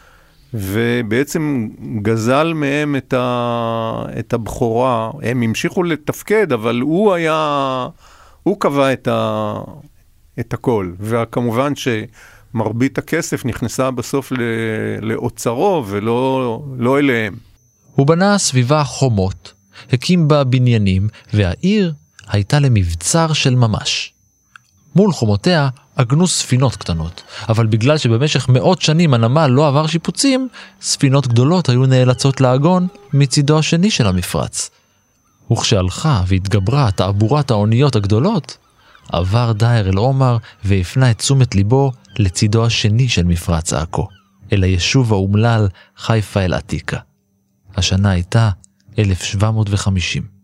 ובעצם 0.55 1.69
גזל 2.03 2.53
מהם 2.55 2.97
את, 2.97 3.13
ה, 3.13 4.03
את 4.19 4.33
הבכורה. 4.33 5.11
הם 5.23 5.43
המשיכו 5.43 5.83
לתפקד, 5.83 6.53
אבל 6.53 6.81
הוא 6.81 7.13
היה, 7.13 7.89
הוא 8.43 8.61
קבע 8.61 8.93
את, 8.93 9.09
ה, 9.09 9.55
את 10.41 10.53
הכל. 10.53 10.93
וכמובן 11.01 11.73
שמרבית 11.77 12.99
הכסף 12.99 13.45
נכנסה 13.45 13.91
בסוף 13.91 14.33
לאוצרו 15.01 15.85
ולא 15.89 16.63
לא 16.79 16.99
אליהם. 16.99 17.35
הוא 17.95 18.07
בנה 18.07 18.39
סביבה 18.39 18.85
חומות, 18.85 19.53
הקים 19.93 20.29
בה 20.29 20.45
בניינים, 20.45 21.09
והעיר 21.33 21.93
הייתה 22.29 22.59
למבצר 22.59 23.33
של 23.33 23.55
ממש. 23.55 24.13
מול 24.95 25.13
חומותיה 25.13 25.69
עגנו 25.97 26.27
ספינות 26.27 26.77
קטנות, 26.77 27.23
אבל 27.49 27.67
בגלל 27.67 27.99
שבמשך 27.99 28.49
מאות 28.49 28.83
שנים 28.83 29.15
הנמל 29.15 29.47
לא 29.47 29.69
עבר 29.69 29.87
שיפוצים, 29.87 30.49
ספינות 30.81 31.27
גדולות 31.27 31.69
היו 31.69 31.87
נאלצות 31.87 32.41
לעגון 32.41 32.87
מצידו 33.13 33.59
השני 33.59 33.91
של 33.91 34.07
המפרץ. 34.07 34.71
וכשהלכה 35.53 36.23
והתגברה 36.27 36.91
תעבורת 36.91 37.51
האוניות 37.51 37.97
הגדולות, 37.97 38.57
עבר 39.13 39.53
דייר 39.53 39.89
אל 39.89 39.97
עומר 39.97 40.37
והפנה 40.65 41.11
את 41.11 41.19
תשומת 41.19 41.55
ליבו 41.55 41.93
לצידו 42.19 42.67
השני 42.67 43.09
של 43.09 43.25
מפרץ 43.25 43.73
עכו, 43.73 44.09
אל 44.53 44.63
היישוב 44.63 45.13
האומלל 45.13 45.69
חיפה 45.97 46.41
אל 46.41 46.55
עתיקה. 46.55 46.99
השנה 47.77 48.11
הייתה 48.11 48.51
1750. 48.99 50.39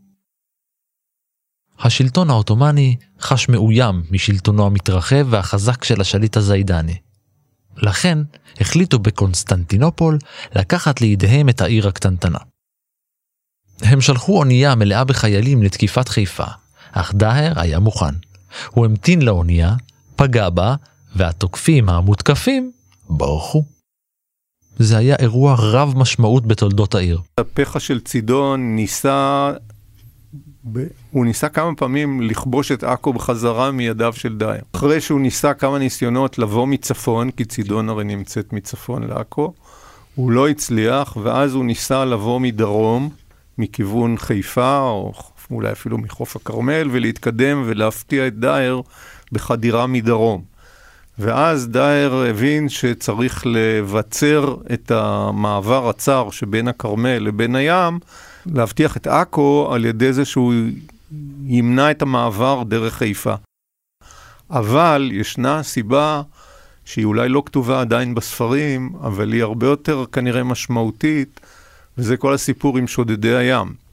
השלטון 1.78 2.30
העות'מאני 2.30 2.96
חש 3.20 3.48
מאוים 3.48 4.02
משלטונו 4.10 4.66
המתרחב 4.66 5.26
והחזק 5.30 5.84
של 5.84 6.00
השליט 6.00 6.36
הזיידני. 6.36 6.96
לכן 7.76 8.18
החליטו 8.60 8.98
בקונסטנטינופול 8.98 10.18
לקחת 10.56 11.00
לידיהם 11.00 11.48
את 11.48 11.60
העיר 11.60 11.88
הקטנטנה. 11.88 12.38
הם 13.82 14.00
שלחו 14.00 14.38
אונייה 14.38 14.74
מלאה 14.74 15.04
בחיילים 15.04 15.62
לתקיפת 15.62 16.08
חיפה, 16.08 16.46
אך 16.92 17.14
דהר 17.14 17.52
היה 17.60 17.78
מוכן. 17.78 18.14
הוא 18.70 18.84
המתין 18.84 19.22
לאונייה, 19.22 19.74
פגע 20.16 20.50
בה, 20.50 20.74
והתוקפים 21.16 21.88
המותקפים 21.88 22.72
ברחו. 23.10 23.64
זה 24.78 24.96
היה 24.96 25.16
אירוע 25.18 25.54
רב 25.58 25.94
משמעות 25.96 26.46
בתולדות 26.46 26.94
העיר. 26.94 27.20
הפחה 27.38 27.80
של 27.80 28.00
צידון 28.00 28.76
ניסה, 28.76 29.52
הוא 31.10 31.24
ניסה 31.24 31.48
כמה 31.48 31.74
פעמים 31.74 32.20
לכבוש 32.20 32.72
את 32.72 32.84
עכו 32.84 33.12
בחזרה 33.12 33.70
מידיו 33.70 34.12
של 34.12 34.38
דייר. 34.38 34.62
אחרי 34.72 35.00
שהוא 35.00 35.20
ניסה 35.20 35.54
כמה 35.54 35.78
ניסיונות 35.78 36.38
לבוא 36.38 36.66
מצפון, 36.66 37.30
כי 37.30 37.44
צידון 37.44 37.88
הרי 37.88 38.04
נמצאת 38.04 38.52
מצפון 38.52 39.02
לעכו, 39.02 39.52
הוא 40.14 40.30
לא 40.30 40.48
הצליח, 40.48 41.16
ואז 41.22 41.54
הוא 41.54 41.64
ניסה 41.64 42.04
לבוא 42.04 42.40
מדרום, 42.40 43.10
מכיוון 43.58 44.16
חיפה, 44.18 44.80
או 44.80 45.12
אולי 45.50 45.72
אפילו 45.72 45.98
מחוף 45.98 46.36
הכרמל, 46.36 46.88
ולהתקדם 46.90 47.62
ולהפתיע 47.66 48.26
את 48.26 48.38
דייר 48.38 48.82
בחדירה 49.32 49.86
מדרום. 49.86 50.54
ואז 51.18 51.68
דייר 51.68 52.14
הבין 52.14 52.68
שצריך 52.68 53.42
לבצר 53.46 54.56
את 54.74 54.90
המעבר 54.90 55.88
הצר 55.88 56.30
שבין 56.30 56.68
הכרמל 56.68 57.18
לבין 57.18 57.54
הים, 57.56 57.98
להבטיח 58.46 58.96
את 58.96 59.06
עכו 59.06 59.68
על 59.72 59.84
ידי 59.84 60.12
זה 60.12 60.24
שהוא 60.24 60.54
ימנע 61.46 61.90
את 61.90 62.02
המעבר 62.02 62.62
דרך 62.62 62.94
חיפה. 62.94 63.34
אבל 64.50 65.10
ישנה 65.12 65.62
סיבה 65.62 66.22
שהיא 66.84 67.04
אולי 67.04 67.28
לא 67.28 67.42
כתובה 67.46 67.80
עדיין 67.80 68.14
בספרים, 68.14 68.92
אבל 69.00 69.32
היא 69.32 69.42
הרבה 69.42 69.66
יותר 69.66 70.04
כנראה 70.12 70.44
משמעותית, 70.44 71.40
וזה 71.98 72.16
כל 72.16 72.34
הסיפור 72.34 72.78
עם 72.78 72.86
שודדי 72.86 73.34
הים. 73.36 73.83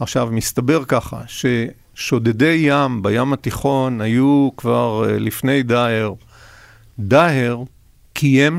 עכשיו, 0.00 0.28
מסתבר 0.32 0.84
ככה, 0.84 1.20
ששודדי 1.26 2.56
ים 2.60 3.02
בים 3.02 3.32
התיכון 3.32 4.00
היו 4.00 4.48
כבר 4.56 5.04
uh, 5.04 5.08
לפני 5.20 5.62
דאהר. 5.62 6.12
דאהר 6.98 7.62
קיים 8.12 8.58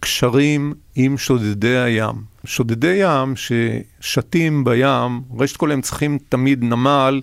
קשרים 0.00 0.74
עם 0.94 1.18
שודדי 1.18 1.76
הים. 1.76 2.14
שודדי 2.44 3.00
ים 3.00 3.34
ששתים 3.36 4.64
בים, 4.64 5.20
ראשית 5.38 5.56
כל 5.56 5.72
הם 5.72 5.80
צריכים 5.80 6.18
תמיד 6.28 6.64
נמל 6.64 7.20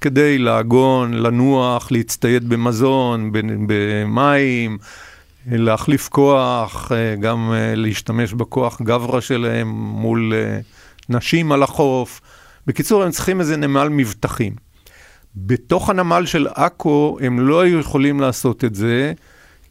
כדי 0.00 0.38
לעגון, 0.38 1.14
לנוח, 1.14 1.92
להצטייד 1.92 2.48
במזון, 2.48 3.32
במים, 3.66 4.78
להחליף 5.46 6.08
כוח, 6.08 6.92
אה, 6.92 7.14
גם 7.16 7.52
אה, 7.52 7.74
להשתמש 7.74 8.32
בכוח 8.32 8.82
גברא 8.82 9.20
שלהם 9.20 9.68
מול 9.68 10.32
נשים 11.08 11.52
על 11.52 11.62
החוף. 11.62 12.20
בקיצור, 12.68 13.02
הם 13.02 13.10
צריכים 13.10 13.40
איזה 13.40 13.56
נמל 13.56 13.88
מבטחים. 13.88 14.52
בתוך 15.36 15.90
הנמל 15.90 16.26
של 16.26 16.46
עכו 16.54 17.18
הם 17.20 17.40
לא 17.40 17.60
היו 17.60 17.78
יכולים 17.78 18.20
לעשות 18.20 18.64
את 18.64 18.74
זה, 18.74 19.12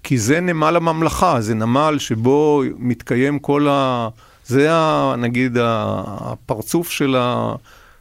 כי 0.03 0.17
זה 0.17 0.39
נמל 0.39 0.75
הממלכה, 0.75 1.41
זה 1.41 1.55
נמל 1.55 1.95
שבו 1.99 2.63
מתקיים 2.77 3.39
כל 3.39 3.67
ה... 3.69 4.09
זה 4.45 4.73
ה, 4.73 5.15
נגיד 5.17 5.57
הפרצוף 5.61 6.89
של, 6.89 7.15
ה, 7.19 7.55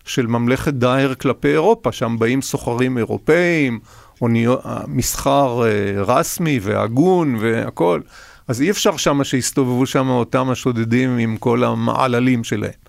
של 0.05 0.27
ממלכת 0.27 0.75
דאהר 0.75 1.15
כלפי 1.15 1.49
אירופה, 1.49 1.93
שם 1.93 2.17
באים 2.19 2.43
סוחרים 2.43 2.99
אירופאים, 2.99 3.81
אוניות, 4.23 4.61
מסחר 4.87 5.63
אה, 5.67 6.03
רסמי 6.03 6.59
והגון 6.63 7.37
והכול. 7.41 8.03
אז 8.49 8.63
אי 8.63 8.71
אפשר 8.71 8.97
שם 8.97 9.25
שיסתובבו 9.25 9.87
שם 9.87 10.09
אותם 10.09 10.51
השודדים 10.51 11.19
עם 11.19 11.37
כל 11.37 11.65
המעללים 11.65 12.45
שלהם. 12.45 12.86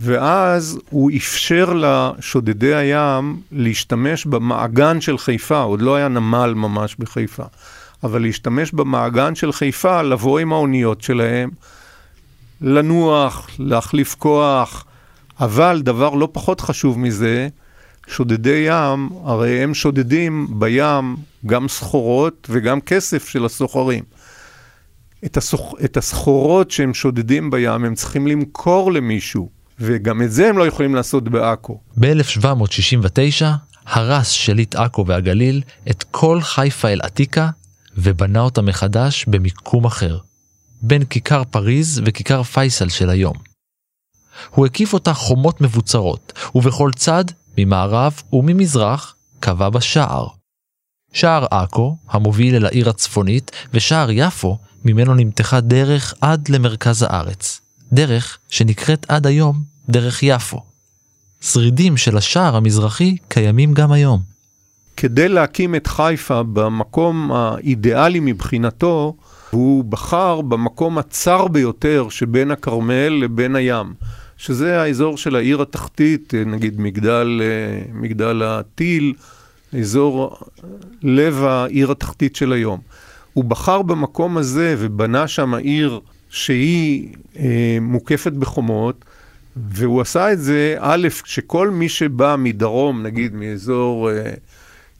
ואז 0.00 0.78
הוא 0.90 1.10
אפשר 1.16 1.72
לשודדי 1.74 2.74
הים 2.74 3.40
להשתמש 3.52 4.26
במעגן 4.26 5.00
של 5.00 5.18
חיפה, 5.18 5.58
עוד 5.60 5.82
לא 5.82 5.96
היה 5.96 6.08
נמל 6.08 6.54
ממש 6.56 6.96
בחיפה, 6.98 7.44
אבל 8.04 8.22
להשתמש 8.22 8.72
במעגן 8.72 9.34
של 9.34 9.52
חיפה, 9.52 10.02
לבוא 10.02 10.38
עם 10.38 10.52
האוניות 10.52 11.02
שלהם, 11.02 11.50
לנוח, 12.60 13.50
להחליף 13.58 14.14
כוח, 14.18 14.84
אבל 15.40 15.82
דבר 15.82 16.14
לא 16.14 16.28
פחות 16.32 16.60
חשוב 16.60 16.98
מזה, 16.98 17.48
שודדי 18.06 18.66
ים, 18.68 19.08
הרי 19.24 19.62
הם 19.62 19.74
שודדים 19.74 20.46
בים 20.50 21.16
גם 21.46 21.68
סחורות 21.68 22.46
וגם 22.50 22.80
כסף 22.80 23.28
של 23.28 23.44
הסוחרים. 23.44 24.04
את, 25.24 25.36
הסוח... 25.36 25.74
את 25.84 25.96
הסחורות 25.96 26.70
שהם 26.70 26.94
שודדים 26.94 27.50
בים 27.50 27.84
הם 27.84 27.94
צריכים 27.94 28.26
למכור 28.26 28.92
למישהו, 28.92 29.55
וגם 29.78 30.22
את 30.22 30.32
זה 30.32 30.48
הם 30.48 30.58
לא 30.58 30.66
יכולים 30.66 30.94
לעשות 30.94 31.24
בעכו. 31.24 31.80
ב-1769 31.96 33.44
הרס 33.86 34.30
שליט 34.30 34.74
עכו 34.74 35.06
והגליל 35.06 35.62
את 35.90 36.02
כל 36.10 36.40
חיפה 36.40 36.88
אל 36.88 37.00
עתיקה 37.02 37.50
ובנה 37.96 38.40
אותה 38.40 38.62
מחדש 38.62 39.24
במיקום 39.28 39.84
אחר, 39.84 40.18
בין 40.82 41.04
כיכר 41.04 41.42
פריז 41.44 42.02
וכיכר 42.04 42.42
פייסל 42.42 42.88
של 42.88 43.10
היום. 43.10 43.36
הוא 44.50 44.66
הקיף 44.66 44.92
אותה 44.92 45.14
חומות 45.14 45.60
מבוצרות, 45.60 46.32
ובכל 46.54 46.90
צד, 46.96 47.24
ממערב 47.58 48.22
וממזרח, 48.32 49.16
קבע 49.40 49.70
בה 49.70 49.80
שער. 49.80 50.26
שער 51.12 51.46
עכו, 51.50 51.96
המוביל 52.08 52.54
אל 52.54 52.66
העיר 52.66 52.88
הצפונית, 52.88 53.50
ושער 53.74 54.08
יפו, 54.10 54.58
ממנו 54.84 55.14
נמתחה 55.14 55.60
דרך 55.60 56.14
עד 56.20 56.48
למרכז 56.48 57.02
הארץ. 57.02 57.60
דרך 57.92 58.38
שנקראת 58.48 59.06
עד 59.08 59.26
היום 59.26 59.62
דרך 59.88 60.22
יפו. 60.22 60.60
שרידים 61.40 61.96
של 61.96 62.16
השער 62.16 62.56
המזרחי 62.56 63.16
קיימים 63.28 63.74
גם 63.74 63.92
היום. 63.92 64.20
כדי 64.96 65.28
להקים 65.28 65.74
את 65.74 65.86
חיפה 65.86 66.42
במקום 66.42 67.32
האידיאלי 67.32 68.20
מבחינתו, 68.20 69.14
הוא 69.50 69.84
בחר 69.84 70.40
במקום 70.40 70.98
הצר 70.98 71.48
ביותר 71.48 72.06
שבין 72.10 72.50
הכרמל 72.50 73.08
לבין 73.08 73.56
הים, 73.56 73.94
שזה 74.36 74.82
האזור 74.82 75.16
של 75.16 75.36
העיר 75.36 75.62
התחתית, 75.62 76.34
נגיד 76.46 76.80
מגדל, 76.80 77.40
מגדל 77.92 78.42
הטיל, 78.42 79.14
אזור 79.80 80.36
לב 81.02 81.44
העיר 81.44 81.90
התחתית 81.90 82.36
של 82.36 82.52
היום. 82.52 82.80
הוא 83.32 83.44
בחר 83.44 83.82
במקום 83.82 84.36
הזה 84.36 84.74
ובנה 84.78 85.28
שם 85.28 85.54
עיר 85.54 86.00
שהיא 86.30 87.14
אה, 87.38 87.78
מוקפת 87.80 88.32
בחומות, 88.32 89.04
והוא 89.56 90.00
עשה 90.00 90.32
את 90.32 90.40
זה, 90.40 90.76
א', 90.78 91.08
שכל 91.24 91.70
מי 91.70 91.88
שבא 91.88 92.36
מדרום, 92.38 93.02
נגיד 93.02 93.34
מאזור 93.34 94.10
אה, 94.10 94.34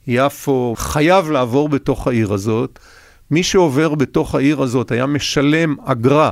יפו, 0.06 0.74
חייב 0.78 1.30
לעבור 1.30 1.68
בתוך 1.68 2.06
העיר 2.06 2.32
הזאת. 2.32 2.78
מי 3.30 3.42
שעובר 3.42 3.94
בתוך 3.94 4.34
העיר 4.34 4.62
הזאת 4.62 4.90
היה 4.90 5.06
משלם 5.06 5.76
אגרה, 5.84 6.30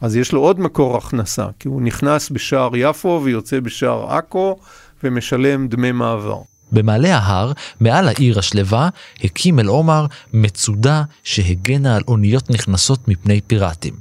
אז 0.00 0.16
יש 0.16 0.32
לו 0.32 0.40
עוד 0.40 0.60
מקור 0.60 0.96
הכנסה, 0.96 1.46
כי 1.58 1.68
הוא 1.68 1.82
נכנס 1.82 2.30
בשער 2.30 2.70
יפו 2.76 3.20
ויוצא 3.24 3.60
בשער 3.60 4.12
עכו 4.12 4.56
ומשלם 5.04 5.68
דמי 5.68 5.92
מעבר. 5.92 6.40
במעלה 6.72 7.16
ההר, 7.18 7.52
מעל 7.80 8.08
העיר 8.08 8.38
השלווה, 8.38 8.88
הקים 9.24 9.58
אל 9.58 9.66
עומר 9.66 10.06
מצודה 10.32 11.02
שהגנה 11.24 11.96
על 11.96 12.02
אוניות 12.08 12.50
נכנסות 12.50 13.08
מפני 13.08 13.40
פיראטים. 13.46 13.94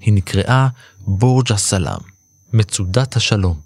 היא 0.00 0.14
נקראה 0.14 0.68
בורג' 1.00 1.52
הסלאם, 1.52 2.00
מצודת 2.52 3.16
השלום. 3.16 3.60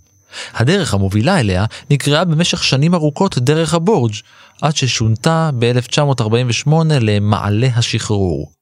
הדרך 0.55 0.94
המובילה 0.94 1.40
אליה 1.40 1.64
נקראה 1.90 2.25
במשך 2.25 2.64
שנים 2.64 2.94
ארוכות 2.94 3.38
דרך 3.38 3.75
הבורג', 3.75 4.14
עד 4.62 4.77
ששונתה 4.77 5.51
ב-1948 5.59 6.70
למעלה 7.01 7.68
השחרור. 7.77 8.53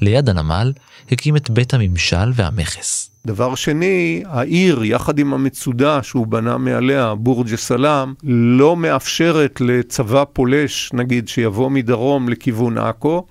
ליד 0.00 0.28
הנמל 0.28 0.72
הקים 1.12 1.36
את 1.36 1.50
בית 1.50 1.74
הממשל 1.74 2.30
והמכס. 2.34 3.10
דבר 3.26 3.54
שני, 3.54 4.22
העיר, 4.26 4.84
יחד 4.84 5.18
עם 5.18 5.34
המצודה 5.34 6.02
שהוא 6.02 6.26
בנה 6.26 6.58
מעליה, 6.58 7.14
בורג' 7.14 7.54
סלאם, 7.54 8.14
לא 8.24 8.76
מאפשרת 8.76 9.60
לצבא 9.60 10.24
פולש, 10.32 10.90
נגיד, 10.92 11.28
שיבוא 11.28 11.70
מדרום 11.70 12.28
לכיוון 12.28 12.78
עכו. 12.78 13.26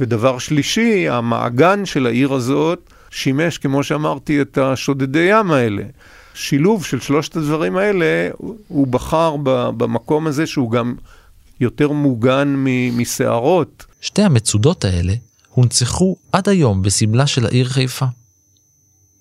ודבר 0.00 0.38
שלישי, 0.38 1.08
המעגן 1.08 1.84
של 1.84 2.06
העיר 2.06 2.32
הזאת 2.32 2.92
שימש, 3.10 3.58
כמו 3.58 3.82
שאמרתי, 3.82 4.40
את 4.40 4.58
השודדי 4.58 5.28
ים 5.30 5.50
האלה. 5.50 5.82
שילוב 6.34 6.84
של 6.84 7.00
שלושת 7.00 7.36
הדברים 7.36 7.76
האלה, 7.76 8.28
הוא 8.68 8.86
בחר 8.86 9.36
במקום 9.76 10.26
הזה 10.26 10.46
שהוא 10.46 10.70
גם 10.70 10.94
יותר 11.60 11.92
מוגן 11.92 12.54
מסערות. 12.96 13.84
שתי 14.00 14.22
המצודות 14.22 14.84
האלה 14.84 15.12
הונצחו 15.56 16.16
עד 16.32 16.48
היום 16.48 16.82
בסמלה 16.82 17.26
של 17.26 17.46
העיר 17.46 17.68
חיפה. 17.68 18.06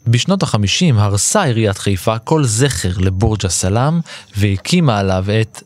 בשנות 0.07 0.43
ה-50 0.43 0.95
הרסה 0.95 1.43
עיריית 1.43 1.77
חיפה 1.77 2.19
כל 2.19 2.43
זכר 2.43 2.97
לבורג' 2.97 3.45
הסלאם 3.45 3.99
והקימה 4.37 4.99
עליו 4.99 5.25
את 5.41 5.63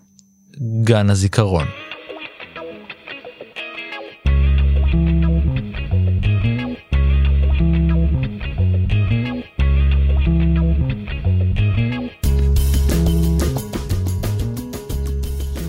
גן 0.84 1.10
הזיכרון. 1.10 1.66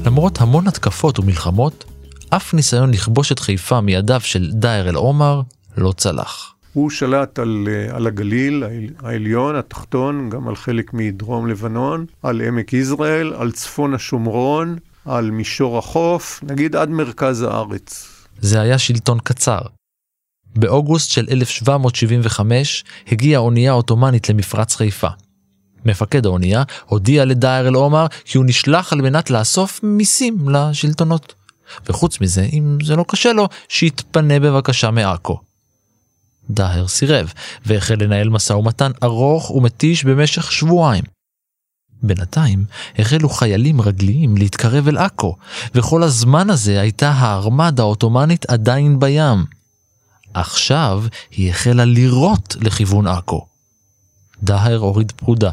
למרות 0.07 0.41
המון 0.41 0.69
התקפות 0.69 1.19
ומלחמות, 1.19 1.85
אף 2.31 2.55
ניסיון 2.55 2.91
לכבוש 2.91 3.33
את 3.33 3.39
חיפה 3.39 3.81
מידיו 3.81 4.21
של 4.21 4.51
דאר 4.53 4.89
אל 4.89 4.95
עומר 4.95 5.41
לא 5.77 5.93
צלח. 5.97 6.55
הוא 6.73 6.91
שלט 6.91 7.39
על, 7.39 7.69
אה, 7.69 7.97
על 7.97 8.07
הגליל 8.07 8.65
העליון, 9.03 9.57
התחתון, 9.57 10.31
גם 10.31 10.49
על 10.49 10.57
חלק 10.57 10.95
מדרום 10.95 11.47
לבנון, 11.47 12.07
על 12.23 12.41
עמק 12.41 12.73
יזרעאל, 12.73 13.33
על 13.35 13.53
צפון 13.53 13.95
השומרון, 13.95 14.79
על 15.05 15.31
מישור 15.31 15.79
החוף, 15.79 16.41
נגיד 16.43 16.77
עד 16.77 16.91
מרכז 16.91 17.43
הארץ. 17.43 18.09
זה 18.41 18.61
היה 18.61 18.79
שלטון 18.79 19.19
קצר. 19.25 19.61
באוגוסט 20.57 21.11
של 21.11 21.27
1775 21.31 22.85
הגיעה 23.09 23.41
אונייה 23.41 23.73
עות'מאנית 23.73 24.29
למפרץ 24.29 24.77
חיפה. 24.77 25.09
מפקד 25.85 26.27
האונייה 26.27 26.63
הודיע 26.87 27.25
לדאר 27.25 27.69
אל 27.69 27.75
עומר 27.75 28.07
כי 28.25 28.39
הוא 28.39 28.47
נשלח 28.47 28.93
על 28.93 29.03
מנת 29.03 29.31
לאסוף 29.31 29.81
מיסים 29.83 30.49
לשלטונות. 30.49 31.35
וחוץ 31.87 32.21
מזה, 32.21 32.49
אם 32.53 32.79
זה 32.85 32.97
לא 32.97 33.05
קשה 33.09 33.33
לו, 33.33 33.49
שיתפנה 33.69 34.41
בבקשה 34.41 34.91
מעכו. 34.91 35.41
דאהר 36.51 36.89
סירב, 36.89 37.33
והחל 37.67 37.95
לנהל 37.99 38.29
משא 38.29 38.53
ומתן 38.53 38.91
ארוך 39.03 39.51
ומתיש 39.51 40.05
במשך 40.05 40.53
שבועיים. 40.53 41.05
בינתיים 42.03 42.65
החלו 42.99 43.29
חיילים 43.29 43.81
רגליים 43.81 44.37
להתקרב 44.37 44.89
אל 44.89 44.99
עכו, 44.99 45.37
וכל 45.75 46.03
הזמן 46.03 46.51
הזה 46.51 46.81
הייתה 46.81 47.11
הארמדה 47.11 47.83
העות'מאנית 47.83 48.47
עדיין 48.51 49.01
בים. 49.01 49.45
עכשיו 50.35 51.05
היא 51.31 51.51
החלה 51.51 51.85
לירות 51.85 52.57
לכיוון 52.61 53.07
עכו. 53.07 53.47
דאהר 54.43 54.77
הוריד 54.77 55.13
פרודה. 55.17 55.51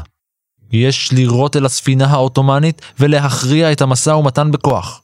יש 0.72 1.12
לירות 1.12 1.56
אל 1.56 1.66
הספינה 1.66 2.06
העות'מאנית 2.06 2.82
ולהכריע 3.00 3.72
את 3.72 3.82
המשא 3.82 4.10
ומתן 4.10 4.50
בכוח. 4.50 5.02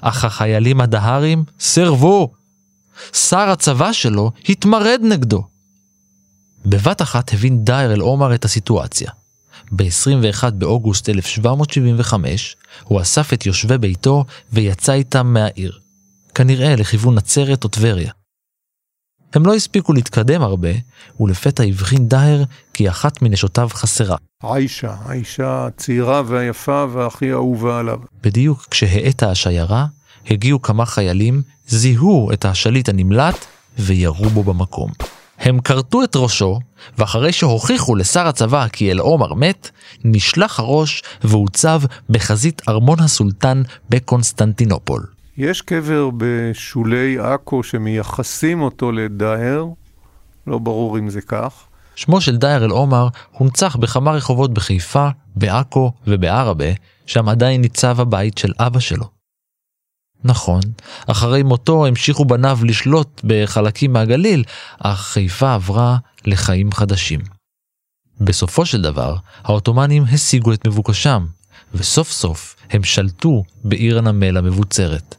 אך 0.00 0.24
החיילים 0.24 0.80
הדהרים 0.80 1.44
סירבו. 1.60 2.32
שר 3.12 3.50
הצבא 3.50 3.92
שלו 3.92 4.32
התמרד 4.48 5.00
נגדו. 5.02 5.44
בבת 6.66 7.02
אחת 7.02 7.32
הבין 7.32 7.64
דייר 7.64 7.92
אל 7.92 8.00
עומר 8.00 8.34
את 8.34 8.44
הסיטואציה. 8.44 9.10
ב-21 9.72 10.50
באוגוסט 10.50 11.08
1775 11.08 12.56
הוא 12.84 13.00
אסף 13.00 13.32
את 13.32 13.46
יושבי 13.46 13.78
ביתו 13.78 14.24
ויצא 14.52 14.92
איתם 14.92 15.26
מהעיר, 15.26 15.78
כנראה 16.34 16.76
לכיוון 16.76 17.14
נצרת 17.14 17.64
או 17.64 17.68
טבריה. 17.68 18.12
הם 19.34 19.46
לא 19.46 19.54
הספיקו 19.54 19.92
להתקדם 19.92 20.42
הרבה, 20.42 20.68
ולפתע 21.20 21.62
הבחין 21.62 22.08
דהר 22.08 22.42
כי 22.74 22.88
אחת 22.88 23.22
מנשותיו 23.22 23.68
חסרה. 23.72 24.16
עיישה, 24.42 24.94
האישה 25.04 25.66
הצעירה 25.66 26.22
והיפה 26.26 26.84
והכי 26.92 27.32
אהובה 27.32 27.78
עליו. 27.78 27.98
בדיוק 28.22 28.66
כשהאטה 28.70 29.30
השיירה, 29.30 29.86
הגיעו 30.30 30.62
כמה 30.62 30.86
חיילים, 30.86 31.42
זיהו 31.66 32.32
את 32.32 32.44
השליט 32.44 32.88
הנמלט 32.88 33.44
וירו 33.78 34.30
בו 34.30 34.42
במקום. 34.42 34.90
הם 35.38 35.60
כרתו 35.60 36.04
את 36.04 36.16
ראשו, 36.16 36.60
ואחרי 36.98 37.32
שהוכיחו 37.32 37.96
לשר 37.96 38.26
הצבא 38.26 38.68
כי 38.68 38.90
אל 38.90 38.98
עומר 38.98 39.34
מת, 39.34 39.70
נשלח 40.04 40.60
הראש 40.60 41.02
והוצב 41.24 41.80
בחזית 42.10 42.62
ארמון 42.68 43.00
הסולטן 43.00 43.62
בקונסטנטינופול. 43.90 45.06
יש 45.38 45.62
קבר 45.62 46.10
בשולי 46.16 47.18
עכו 47.18 47.62
שמייחסים 47.62 48.60
אותו 48.60 48.92
לדהר, 48.92 49.66
לא 50.46 50.58
ברור 50.58 50.98
אם 50.98 51.08
זה 51.10 51.20
כך. 51.20 51.65
שמו 51.96 52.20
של 52.20 52.36
דהר 52.36 52.64
אל 52.64 52.70
עומר 52.70 53.08
הונצח 53.32 53.76
בכמה 53.76 54.12
רחובות 54.12 54.54
בחיפה, 54.54 55.08
בעכו 55.36 55.92
ובערבה, 56.06 56.68
שם 57.06 57.28
עדיין 57.28 57.60
ניצב 57.60 58.00
הבית 58.00 58.38
של 58.38 58.52
אבא 58.58 58.80
שלו. 58.80 59.08
נכון, 60.24 60.60
אחרי 61.06 61.42
מותו 61.42 61.86
המשיכו 61.86 62.24
בניו 62.24 62.58
לשלוט 62.62 63.20
בחלקים 63.24 63.92
מהגליל, 63.92 64.44
אך 64.78 65.00
חיפה 65.00 65.54
עברה 65.54 65.96
לחיים 66.24 66.72
חדשים. 66.72 67.20
בסופו 68.20 68.66
של 68.66 68.82
דבר, 68.82 69.16
העות'מאנים 69.42 70.04
השיגו 70.12 70.52
את 70.52 70.66
מבוקשם, 70.66 71.26
וסוף 71.74 72.10
סוף 72.10 72.56
הם 72.70 72.84
שלטו 72.84 73.42
בעיר 73.64 73.98
הנמל 73.98 74.36
המבוצרת. 74.36 75.14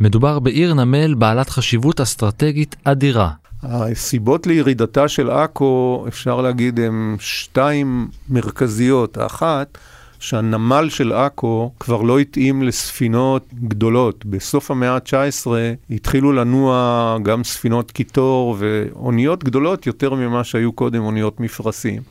מדובר 0.00 0.38
בעיר 0.38 0.74
נמל 0.74 1.14
בעלת 1.14 1.50
חשיבות 1.50 2.00
אסטרטגית 2.00 2.76
אדירה. 2.84 3.30
הסיבות 3.62 4.46
לירידתה 4.46 5.08
של 5.08 5.30
עכו, 5.30 6.04
אפשר 6.08 6.40
להגיד, 6.40 6.80
הן 6.80 7.16
שתיים 7.20 8.08
מרכזיות. 8.28 9.16
האחת, 9.16 9.78
שהנמל 10.22 10.88
של 10.88 11.12
עכו 11.12 11.72
כבר 11.80 12.02
לא 12.02 12.18
התאים 12.18 12.62
לספינות 12.62 13.46
גדולות. 13.54 14.24
בסוף 14.24 14.70
המאה 14.70 14.94
ה-19 14.94 15.46
התחילו 15.90 16.32
לנוע 16.32 17.16
גם 17.22 17.44
ספינות 17.44 17.90
קיטור 17.90 18.56
ואוניות 18.58 19.44
גדולות 19.44 19.86
יותר 19.86 20.14
ממה 20.14 20.44
שהיו 20.44 20.72
קודם 20.72 21.02
אוניות 21.02 21.40
מפרשים. 21.40 22.02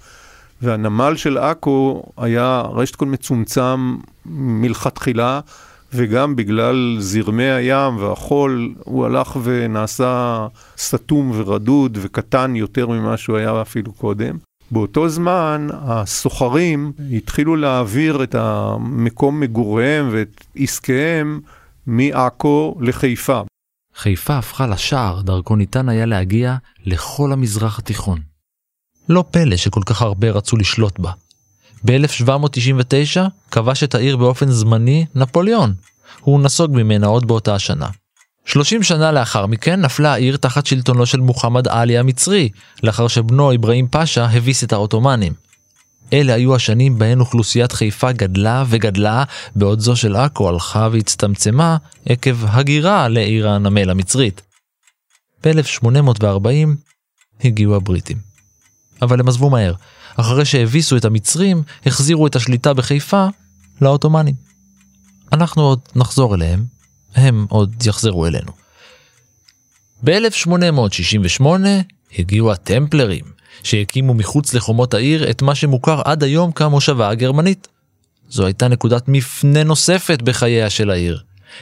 והנמל 0.62 1.16
של 1.16 1.38
עכו 1.38 2.04
היה 2.18 2.64
רשת 2.74 2.96
כל 2.96 3.06
מצומצם 3.06 3.96
מלכתחילה, 4.26 5.40
וגם 5.94 6.36
בגלל 6.36 6.96
זרמי 7.00 7.52
הים 7.52 7.98
והחול, 7.98 8.74
הוא 8.84 9.06
הלך 9.06 9.38
ונעשה 9.44 10.48
סתום 10.78 11.32
ורדוד 11.36 11.98
וקטן 12.02 12.56
יותר 12.56 12.88
ממה 12.88 13.18
שהוא 13.18 13.38
היה 13.38 13.62
אפילו 13.62 13.94
קודם. 13.94 14.38
באותו 14.72 15.10
זמן 15.10 15.68
הסוחרים 15.72 16.92
התחילו 17.14 17.56
להעביר 17.56 18.24
את 18.24 18.36
המקום 18.36 19.40
מגוריהם 19.40 20.10
ואת 20.12 20.46
עסקיהם 20.56 21.40
מעכו 21.88 22.78
לחיפה. 22.82 23.42
חיפה 23.96 24.38
הפכה 24.38 24.68
לשער 24.68 25.22
דרכו 25.22 25.56
ניתן 25.56 25.90
היה 25.90 26.06
להגיע 26.06 26.56
לכל 26.86 27.32
המזרח 27.32 27.80
התיכון. 27.80 28.20
לא 29.10 29.24
פלא 29.32 29.58
שכל 29.58 29.82
כך 29.86 30.02
הרבה 30.02 30.32
רצו 30.32 30.58
לשלוט 30.58 31.00
בה. 31.00 31.12
ב-1799 31.86 33.20
כבש 33.52 33.84
את 33.84 33.96
העיר 33.96 34.18
באופן 34.18 34.52
זמני 34.52 35.06
נפוליאון. 35.16 35.74
הוא 36.22 36.42
נסוג 36.42 36.72
ממנה 36.74 37.08
עוד 37.08 37.28
באותה 37.28 37.56
השנה. 37.56 37.88
30 38.46 38.84
שנה 38.84 39.12
לאחר 39.12 39.46
מכן 39.46 39.82
נפלה 39.82 40.14
העיר 40.14 40.38
תחת 40.38 40.66
שלטונו 40.66 41.06
של 41.06 41.20
מוחמד 41.20 41.68
עלי 41.68 41.98
המצרי, 41.98 42.50
לאחר 42.84 43.08
שבנו 43.08 43.56
אברהים 43.56 43.88
פאשה 43.88 44.26
הביס 44.26 44.64
את 44.64 44.74
העות'מאנים. 44.74 45.34
אלה 46.14 46.34
היו 46.34 46.56
השנים 46.56 47.00
בהן 47.00 47.20
אוכלוסיית 47.20 47.72
חיפה 47.72 48.12
גדלה 48.12 48.64
וגדלה, 48.68 49.24
בעוד 49.56 49.80
זו 49.80 49.96
של 49.96 50.16
עכו 50.16 50.50
הלכה 50.50 50.88
והצטמצמה 50.92 51.78
עקב 52.06 52.46
הגירה 52.46 53.08
לעיר 53.08 53.50
הנמל 53.50 53.90
המצרית. 53.90 54.42
ב-1840 55.44 56.68
הגיעו 57.44 57.76
הבריטים. 57.76 58.31
אבל 59.02 59.20
הם 59.20 59.28
עזבו 59.28 59.50
מהר. 59.50 59.74
אחרי 60.16 60.46
שהביסו 60.46 60.98
את 60.98 61.06
המצרים, 61.06 61.64
החזירו 61.86 62.28
את 62.28 62.36
השליטה 62.36 62.74
בחיפה 62.74 63.28
לעות'מאנים. 63.82 64.36
אנחנו 65.34 65.62
עוד 65.62 65.80
נחזור 65.96 66.36
אליהם, 66.36 66.66
הם 67.16 67.46
עוד 67.50 67.76
יחזרו 67.86 68.28
אלינו. 68.28 68.52
ב-1868 70.04 71.46
הגיעו 72.20 72.52
הטמפלרים, 72.52 73.26
שהקימו 73.64 74.14
מחוץ 74.14 74.54
לחומות 74.54 74.94
העיר 74.94 75.30
את 75.30 75.42
מה 75.42 75.56
שמוכר 75.56 76.02
עד 76.06 76.24
היום 76.24 76.52
כמושבה 76.52 77.10
הגרמנית. 77.10 77.68
זו 78.30 78.46
הייתה 78.46 78.68
נקודת 78.68 79.08
מפנה 79.08 79.64
נוספת 79.64 80.22
בחייה 80.22 80.70
של 80.70 80.90
העיר. 80.90 81.20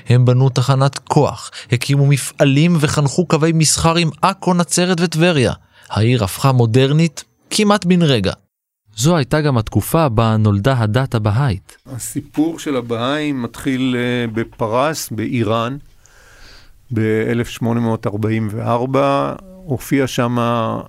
הם 0.10 0.26
בנו 0.26 0.50
תחנת 0.50 0.98
כוח, 0.98 1.52
הקימו 1.72 2.06
מפעלים 2.06 2.78
וחנכו 2.80 3.26
קווי 3.26 3.52
מסחר 3.52 3.96
עם 3.96 4.10
עכו, 4.22 4.54
נצרת 4.54 4.98
וטבריה. 5.02 5.54
העיר 5.90 6.24
הפכה 6.24 6.52
מודרנית 6.52 7.24
כמעט 7.50 7.86
בן 7.86 8.02
רגע. 8.02 8.34
זו 8.96 9.18
הייתה 9.18 9.42
גם 9.42 9.58
התקופה 9.58 10.10
בה 10.10 10.38
נולדה 10.38 10.80
הדת 10.80 11.16
הבהאית. 11.16 11.78
הסיפור 11.86 12.60
של 12.60 12.76
הבהאים 12.76 13.42
מתחיל 13.42 13.96
אה, 14.00 14.28
בפרס, 14.34 15.10
באיראן, 15.12 15.78
ב-1844. 16.94 18.98
הופיע 19.66 20.08
שם 20.08 20.40
אה, 20.40 20.82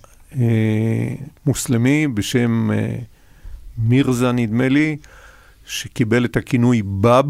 מוסלמי 1.47 2.09
בשם 2.09 2.71
אה, 2.71 2.97
מירזה, 3.79 4.33
נדמה 4.33 4.69
לי, 4.69 4.97
שקיבל 5.67 6.25
את 6.25 6.37
הכינוי 6.37 6.83
בב, 6.83 7.25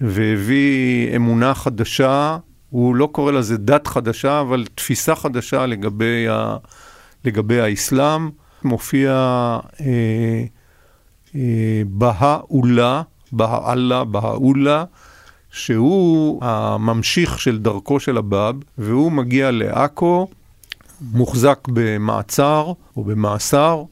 והביא 0.00 1.16
אמונה 1.16 1.54
חדשה. 1.54 2.36
הוא 2.70 2.96
לא 2.96 3.08
קורא 3.12 3.32
לזה 3.32 3.56
דת 3.56 3.86
חדשה, 3.86 4.40
אבל 4.40 4.64
תפיסה 4.74 5.14
חדשה 5.14 5.66
לגבי, 5.66 6.28
ה, 6.28 6.56
לגבי 7.24 7.60
האסלאם. 7.60 8.30
מופיע 8.64 9.10
אה, 9.80 10.44
אה, 11.34 11.82
בהאולה, 11.86 13.02
בהאללה, 13.32 14.04
בהאולה, 14.04 14.84
שהוא 15.50 16.44
הממשיך 16.44 17.40
של 17.40 17.58
דרכו 17.58 18.00
של 18.00 18.16
הבאב, 18.16 18.56
והוא 18.78 19.12
מגיע 19.12 19.50
לעכו, 19.50 20.28
מוחזק 21.00 21.58
במעצר 21.68 22.72
או 22.96 23.04
במאסר, 23.04 23.82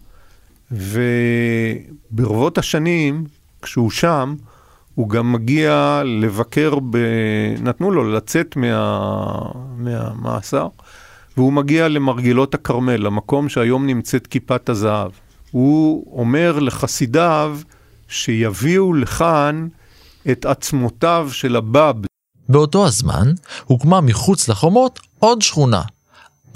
וברבות 0.71 2.59
השנים, 2.59 3.25
כשהוא 3.63 3.91
שם, 3.91 4.35
הוא 4.97 5.09
גם 5.09 5.33
מגיע 5.33 6.03
לבקר, 6.05 6.79
ב... 6.91 6.97
נתנו 7.63 7.91
לו 7.91 8.13
לצאת 8.13 8.57
מה... 8.57 9.29
מהמאסר, 9.77 10.69
והוא 11.37 11.53
מגיע 11.53 11.89
למרגלות 11.89 12.55
הכרמל, 12.55 12.97
למקום 12.97 13.49
שהיום 13.49 13.87
נמצאת 13.87 14.27
כיפת 14.27 14.69
הזהב. 14.69 15.11
הוא 15.51 16.07
אומר 16.21 16.59
לחסידיו 16.59 17.59
שיביאו 18.09 18.95
לכאן 18.95 19.69
את 20.31 20.45
עצמותיו 20.45 21.29
של 21.33 21.57
הבאב. 21.57 21.97
באותו 22.49 22.87
הזמן 22.87 23.33
הוקמה 23.65 24.01
מחוץ 24.01 24.49
לחומות 24.49 25.01
עוד 25.19 25.43
שכונה, 25.43 25.83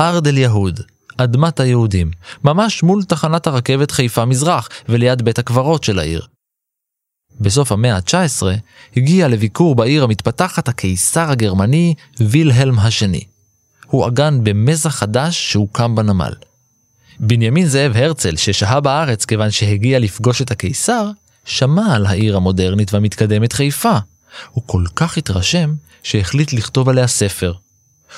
ארד 0.00 0.26
אל 0.26 0.38
יהוד, 0.38 0.80
אדמת 1.16 1.60
היהודים, 1.60 2.10
ממש 2.44 2.82
מול 2.82 3.02
תחנת 3.04 3.46
הרכבת 3.46 3.90
חיפה 3.90 4.24
מזרח 4.24 4.68
וליד 4.88 5.22
בית 5.22 5.38
הקברות 5.38 5.84
של 5.84 5.98
העיר. 5.98 6.26
בסוף 7.40 7.72
המאה 7.72 7.96
ה-19 7.96 8.42
הגיע 8.96 9.28
לביקור 9.28 9.74
בעיר 9.74 10.04
המתפתחת 10.04 10.68
הקיסר 10.68 11.30
הגרמני 11.30 11.94
וילהלם 12.20 12.78
השני. 12.78 13.24
הוא 13.86 14.06
עגן 14.06 14.44
במזח 14.44 14.90
חדש 14.90 15.52
שהוקם 15.52 15.94
בנמל. 15.94 16.32
בנימין 17.20 17.66
זאב 17.66 17.92
הרצל, 17.96 18.36
ששהה 18.36 18.80
בארץ 18.80 19.24
כיוון 19.24 19.50
שהגיע 19.50 19.98
לפגוש 19.98 20.42
את 20.42 20.50
הקיסר, 20.50 21.10
שמע 21.44 21.94
על 21.94 22.06
העיר 22.06 22.36
המודרנית 22.36 22.94
והמתקדמת 22.94 23.52
חיפה. 23.52 23.98
הוא 24.50 24.62
כל 24.66 24.84
כך 24.96 25.18
התרשם, 25.18 25.74
שהחליט 26.02 26.52
לכתוב 26.52 26.88
עליה 26.88 27.06
ספר. 27.06 27.52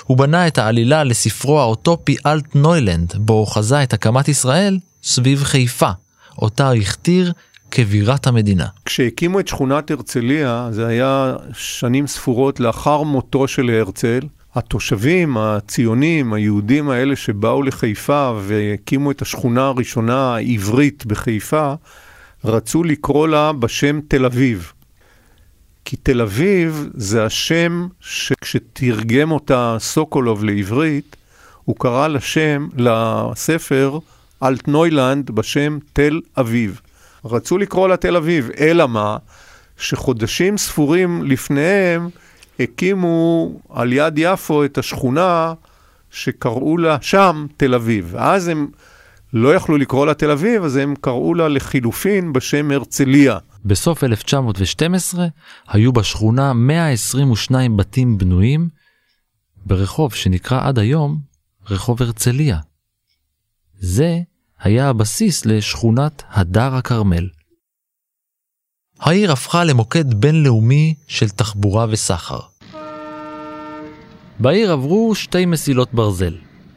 הוא 0.05 0.17
בנה 0.17 0.47
את 0.47 0.59
העלילה 0.59 1.05
לספרו 1.05 1.61
האוטופי 1.61 2.17
אלט 2.27 2.55
נוילנד, 2.55 3.15
בו 3.17 3.33
הוא 3.33 3.47
חזה 3.47 3.83
את 3.83 3.93
הקמת 3.93 4.29
ישראל 4.29 4.79
סביב 5.03 5.45
חיפה, 5.45 5.91
אותה 6.39 6.71
הכתיר 6.71 7.33
כבירת 7.75 8.27
המדינה. 8.27 8.67
כשהקימו 8.85 9.41
את 9.41 9.49
שכונת 9.49 9.91
הרצליה, 9.91 10.69
זה 10.71 10.87
היה 10.87 11.37
שנים 11.53 12.07
ספורות 12.07 12.61
לאחר 12.61 13.03
מותו 13.03 13.49
של 13.49 13.71
הרצל, 13.71 14.21
התושבים 14.55 15.37
הציונים, 15.37 16.33
היהודים 16.33 16.91
האלה 16.91 17.17
שבאו 17.17 17.63
לחיפה 17.63 18.33
והקימו 18.43 19.11
את 19.11 19.23
השכונה 19.23 19.67
הראשונה 19.67 20.35
העברית 20.35 21.07
בחיפה, 21.07 21.75
רצו 22.45 22.85
לקרוא 22.85 23.29
לה 23.29 23.53
בשם 23.53 24.01
תל 24.09 24.25
אביב. 24.25 24.73
כי 25.85 25.97
תל 25.97 26.21
אביב 26.21 26.89
זה 26.95 27.25
השם 27.25 27.87
שכשתרגם 28.01 29.31
אותה 29.31 29.77
סוקולוב 29.79 30.45
לעברית, 30.45 31.17
הוא 31.65 31.77
קרא 31.79 32.09
לשם, 32.09 32.69
לספר 32.77 33.99
אלטנוילנד 34.43 35.31
בשם 35.31 35.79
תל 35.93 36.21
אביב. 36.39 36.81
רצו 37.25 37.59
לקרוא 37.59 37.89
לה 37.89 37.97
תל 37.97 38.17
אביב, 38.17 38.51
אלא 38.61 38.89
מה? 38.89 39.17
שחודשים 39.77 40.59
ספורים 40.59 41.23
לפניהם 41.23 42.09
הקימו 42.61 43.51
על 43.69 43.93
יד 43.93 44.15
יפו 44.17 44.65
את 44.65 44.79
השכונה 44.79 45.55
שקראו 46.11 46.79
לה 46.79 46.97
שם 47.01 47.47
תל 47.57 47.75
אביב. 47.75 48.15
אז 48.17 48.49
הם 48.49 48.69
לא 49.33 49.55
יכלו 49.55 49.77
לקרוא 49.79 50.07
לה 50.07 50.15
תל 50.15 50.31
אביב, 50.31 50.65
אז 50.65 50.77
הם 50.77 50.95
קראו 51.01 51.35
לה 51.35 51.49
לחילופין 51.49 52.33
בשם 52.33 52.71
הרצליה. 52.71 53.39
בסוף 53.65 54.05
1912 54.05 55.27
היו 55.69 55.93
בשכונה 55.93 56.53
122 56.53 57.77
בתים 57.77 58.19
בנויים 58.19 58.69
ברחוב 59.67 60.15
שנקרא 60.15 60.69
עד 60.69 60.79
היום 60.79 61.19
רחוב 61.71 62.03
הרצליה. 62.03 62.59
זה 63.79 64.21
היה 64.63 64.89
הבסיס 64.89 65.47
לשכונת 65.47 66.23
הדר 66.31 66.75
הכרמל. 66.75 67.29
העיר 69.01 69.33
הפכה 69.33 69.65
למוקד 69.65 70.15
בינלאומי 70.15 70.95
של 71.07 71.29
תחבורה 71.29 71.87
וסחר. 71.91 72.39
בעיר 74.39 74.73
עברו 74.73 75.15
שתי 75.15 75.47
מסילות 75.47 75.95
ברזל, 75.95 76.35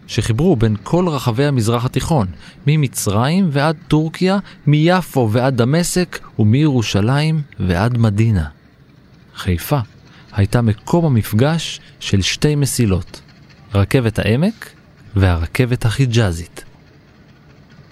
שחיברו 0.07 0.55
בין 0.55 0.75
כל 0.83 1.07
רחבי 1.07 1.45
המזרח 1.45 1.86
התיכון, 1.86 2.27
ממצרים 2.67 3.49
ועד 3.51 3.77
טורקיה, 3.88 4.39
מיפו 4.67 5.29
ועד 5.31 5.57
דמשק 5.57 6.19
ומירושלים 6.39 7.41
ועד 7.59 7.97
מדינה. 7.97 8.47
חיפה 9.36 9.79
הייתה 10.31 10.61
מקום 10.61 11.05
המפגש 11.05 11.79
של 11.99 12.21
שתי 12.21 12.55
מסילות, 12.55 13.21
רכבת 13.73 14.19
העמק 14.19 14.69
והרכבת 15.15 15.86
החיג'אזית. 15.86 16.64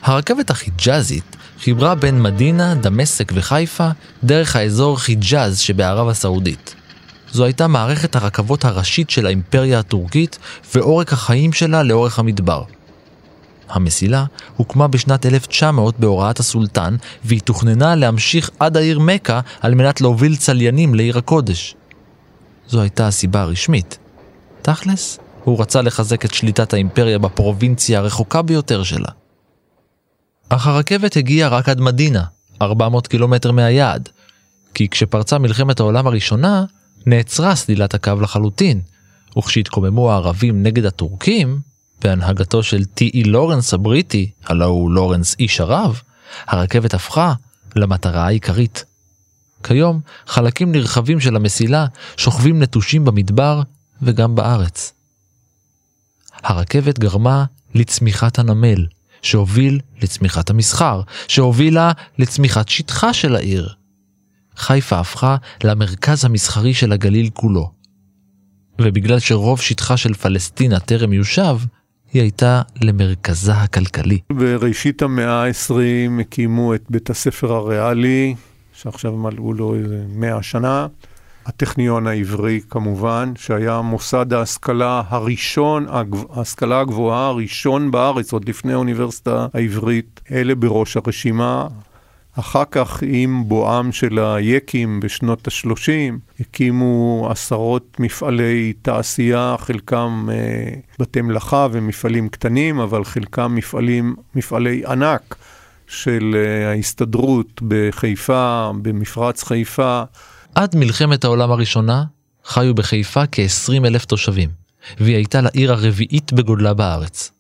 הרכבת 0.04 0.50
החיג'אזית 0.50 1.36
חיברה 1.60 1.96
בין 1.96 2.22
מדינה, 2.22 2.76
דמשק 2.76 3.32
וחיפה 3.36 3.90
דרך 4.24 4.56
האזור 4.56 5.00
חיג'אז 5.00 5.60
שבערב 5.60 6.08
הסעודית. 6.08 6.76
זו 7.32 7.44
הייתה 7.44 7.68
מערכת 7.68 8.16
הרכבות 8.16 8.66
הראשית 8.66 9.10
של 9.10 9.26
האימפריה 9.26 9.80
הטורקית 9.80 10.40
ועורק 10.76 11.14
החיים 11.14 11.54
שלה 11.54 11.84
לאורך 11.84 12.20
המדבר. 12.20 12.64
המסילה 13.70 14.26
הוקמה 14.58 14.88
בשנת 14.88 15.26
1900 15.26 16.00
בהוראת 16.00 16.40
הסולטן 16.40 16.96
והיא 17.26 17.42
תוכננה 17.42 17.96
להמשיך 17.96 18.50
עד 18.60 18.78
העיר 18.78 19.00
מכה 19.00 19.40
על 19.62 19.76
מנת 19.76 20.02
להוביל 20.02 20.36
צליינים 20.36 20.96
לעיר 20.96 21.18
הקודש. 21.18 21.76
זו 22.68 22.82
הייתה 22.82 23.08
הסיבה 23.08 23.42
הרשמית. 23.42 23.98
תכלס, 24.62 25.20
הוא 25.44 25.62
רצה 25.62 25.82
לחזק 25.82 26.26
את 26.26 26.34
שליטת 26.34 26.74
האימפריה 26.74 27.20
בפרובינציה 27.20 28.00
הרחוקה 28.00 28.42
ביותר 28.42 28.84
שלה. 28.84 29.23
אך 30.56 30.68
הרכבת 30.68 31.18
הגיעה 31.18 31.50
רק 31.50 31.70
עד 31.70 31.80
מדינה, 31.82 32.24
400 32.62 33.08
קילומטר 33.08 33.52
מהיעד, 33.52 34.10
כי 34.74 34.90
כשפרצה 34.90 35.38
מלחמת 35.38 35.80
העולם 35.80 36.08
הראשונה, 36.08 36.66
נעצרה 37.06 37.56
סלילת 37.56 37.94
הקו 37.94 38.14
לחלוטין, 38.22 38.82
וכשהתקוממו 39.38 40.12
הערבים 40.12 40.64
נגד 40.64 40.86
הטורקים, 40.86 41.60
בהנהגתו 42.02 42.64
של 42.64 42.86
טי.אי 42.86 43.24
לורנס 43.24 43.74
הבריטי, 43.74 44.32
הלא 44.46 44.66
הוא 44.66 44.92
לורנס 44.92 45.36
איש 45.40 45.62
ערב, 45.62 46.02
הרכבת 46.48 46.94
הפכה 46.94 47.34
למטרה 47.76 48.26
העיקרית. 48.26 48.86
כיום, 49.64 50.00
חלקים 50.28 50.72
נרחבים 50.72 51.20
של 51.20 51.36
המסילה 51.36 51.86
שוכבים 52.18 52.64
נטושים 52.64 53.06
במדבר 53.06 53.62
וגם 54.02 54.36
בארץ. 54.36 54.94
הרכבת 56.44 57.00
גרמה 57.00 57.46
לצמיחת 57.76 58.40
הנמל, 58.40 58.86
שהוביל 59.24 59.80
לצמיחת 60.02 60.50
המסחר, 60.50 61.02
שהובילה 61.28 61.92
לצמיחת 62.18 62.70
שטחה 62.70 63.14
של 63.14 63.36
העיר. 63.36 63.70
חיפה 64.56 65.00
הפכה 65.00 65.36
למרכז 65.64 66.26
המסחרי 66.26 66.74
של 66.74 66.92
הגליל 66.92 67.30
כולו. 67.34 67.72
ובגלל 68.82 69.20
שרוב 69.20 69.62
שטחה 69.62 69.98
של 69.98 70.14
פלסטינה 70.14 70.80
טרם 70.80 71.14
יושב, 71.14 71.58
היא 72.14 72.22
הייתה 72.22 72.62
למרכזה 72.82 73.54
הכלכלי. 73.54 74.20
בראשית 74.32 75.02
המאה 75.02 75.44
ה-20 75.44 76.22
הקימו 76.22 76.76
את 76.76 76.84
בית 76.90 77.10
הספר 77.10 77.52
הריאלי, 77.52 78.36
שעכשיו 78.74 79.12
מלאו 79.12 79.54
לו 79.54 79.76
איזה 79.76 80.04
מאה 80.10 80.44
שנה. 80.44 80.88
הטכניון 81.46 82.08
העברי 82.08 82.62
כמובן, 82.70 83.34
שהיה 83.36 83.82
מוסד 83.82 84.34
ההשכלה 84.34 85.04
הראשון, 85.08 85.86
ההשכלה 86.30 86.80
הגבוהה 86.80 87.28
הראשון 87.28 87.92
בארץ, 87.92 88.34
עוד 88.34 88.50
לפני 88.50 88.74
האוניברסיטה 88.74 89.48
העברית. 89.54 90.22
אלה 90.32 90.56
בראש 90.56 90.98
הרשימה. 90.98 91.68
אחר 92.40 92.64
כך, 92.72 93.04
עם 93.08 93.44
בואם 93.48 93.92
של 93.92 94.20
היקים 94.20 95.00
בשנות 95.00 95.48
ה-30, 95.48 96.14
הקימו 96.40 97.28
עשרות 97.32 98.00
מפעלי 98.00 98.74
תעשייה, 98.82 99.56
חלקם 99.60 100.28
אה, 100.32 100.74
בתי 101.00 101.22
מלאכה 101.22 101.68
ומפעלים 101.72 102.30
קטנים, 102.30 102.80
אבל 102.80 103.04
חלקם 103.04 103.56
מפעלים, 103.56 104.16
מפעלי 104.36 104.84
ענק 104.88 105.36
של 105.88 106.36
אה, 106.36 106.70
ההסתדרות 106.70 107.62
בחיפה, 107.68 108.72
במפרץ 108.82 109.44
חיפה. 109.44 110.04
עד 110.56 110.76
מלחמת 110.76 111.24
העולם 111.24 111.52
הראשונה 111.52 112.04
חיו 112.46 112.76
בחיפה 112.76 113.24
כ-20 113.32 113.88
אלף 113.88 114.06
תושבים, 114.06 114.50
והיא 115.00 115.16
הייתה 115.16 115.42
לעיר 115.42 115.72
הרביעית 115.72 116.34
בגודלה 116.34 116.74
בארץ. 116.74 117.32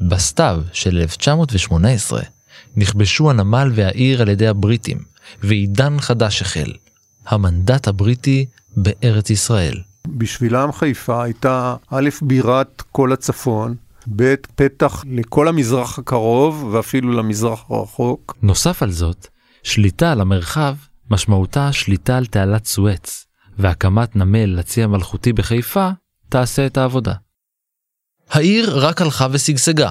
בסתיו 0.00 0.62
של 0.72 0.98
1918 0.98 2.22
נכבשו 2.76 3.30
הנמל 3.30 3.70
והעיר 3.74 4.22
על 4.22 4.28
ידי 4.28 4.46
הבריטים, 4.46 4.98
ועידן 5.42 6.00
חדש 6.00 6.42
החל, 6.42 6.72
המנדט 7.26 7.88
הבריטי 7.88 8.46
בארץ 8.76 9.30
ישראל. 9.30 9.74
בשבילם 10.06 10.72
חיפה 10.72 11.22
הייתה 11.22 11.76
א', 11.90 12.08
בירת 12.22 12.82
כל 12.92 13.12
הצפון, 13.12 13.74
ב', 14.16 14.34
פתח 14.54 15.04
לכל 15.10 15.48
המזרח 15.48 15.98
הקרוב 15.98 16.68
ואפילו 16.72 17.12
למזרח 17.12 17.64
הרחוק. 17.70 18.36
נוסף 18.42 18.82
על 18.82 18.90
זאת, 18.90 19.26
שליטה 19.62 20.12
על 20.12 20.20
המרחב 20.20 20.74
משמעותה 21.10 21.72
שליטה 21.72 22.16
על 22.16 22.26
תעלת 22.26 22.66
סואץ, 22.66 23.26
והקמת 23.58 24.16
נמל 24.16 24.58
לצי 24.58 24.82
המלכותי 24.82 25.32
בחיפה 25.32 25.90
תעשה 26.28 26.66
את 26.66 26.76
העבודה. 26.76 27.14
העיר 28.30 28.86
רק 28.86 29.02
הלכה 29.02 29.26
ושגשגה. 29.30 29.90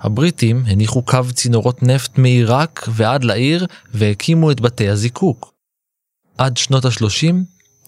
הבריטים 0.00 0.62
הניחו 0.66 1.02
קו 1.02 1.22
צינורות 1.32 1.82
נפט 1.82 2.18
מעיראק 2.18 2.88
ועד 2.88 3.24
לעיר 3.24 3.66
והקימו 3.94 4.50
את 4.50 4.60
בתי 4.60 4.88
הזיקוק. 4.88 5.54
עד 6.38 6.56
שנות 6.56 6.84
ה-30 6.84 7.34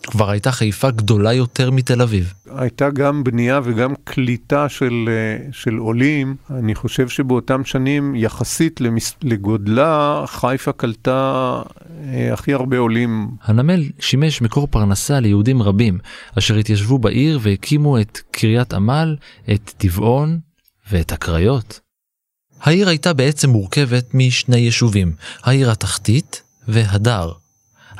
כבר 0.02 0.30
הייתה 0.30 0.52
חיפה 0.52 0.90
גדולה 0.90 1.32
יותר 1.32 1.70
מתל 1.70 2.02
אביב. 2.02 2.32
הייתה 2.56 2.90
גם 2.90 3.24
בנייה 3.24 3.60
וגם 3.64 3.94
קליטה 4.04 4.68
של, 4.68 5.08
אה, 5.08 5.52
של 5.52 5.76
עולים. 5.76 6.36
אני 6.50 6.74
חושב 6.74 7.08
שבאותם 7.08 7.64
שנים, 7.64 8.14
יחסית 8.14 8.80
למס... 8.80 9.14
לגודלה, 9.22 10.24
חיפה 10.26 10.72
קלטה 10.72 11.62
אה, 12.04 12.32
הכי 12.32 12.52
הרבה 12.52 12.78
עולים. 12.78 13.28
הנמל 13.42 13.82
שימש 14.00 14.42
מקור 14.42 14.66
פרנסה 14.66 15.20
ליהודים 15.20 15.62
רבים, 15.62 15.98
אשר 16.38 16.56
התיישבו 16.56 16.98
בעיר 16.98 17.38
והקימו 17.42 18.00
את 18.00 18.20
קריית 18.30 18.74
עמל, 18.74 19.16
את 19.52 19.72
טבעון 19.76 20.38
ואת 20.90 21.12
הקריות. 21.12 21.80
העיר 22.60 22.88
הייתה 22.88 23.12
בעצם 23.12 23.50
מורכבת 23.50 24.14
משני 24.14 24.58
יישובים, 24.58 25.12
העיר 25.42 25.70
התחתית 25.70 26.42
והדר. 26.68 27.41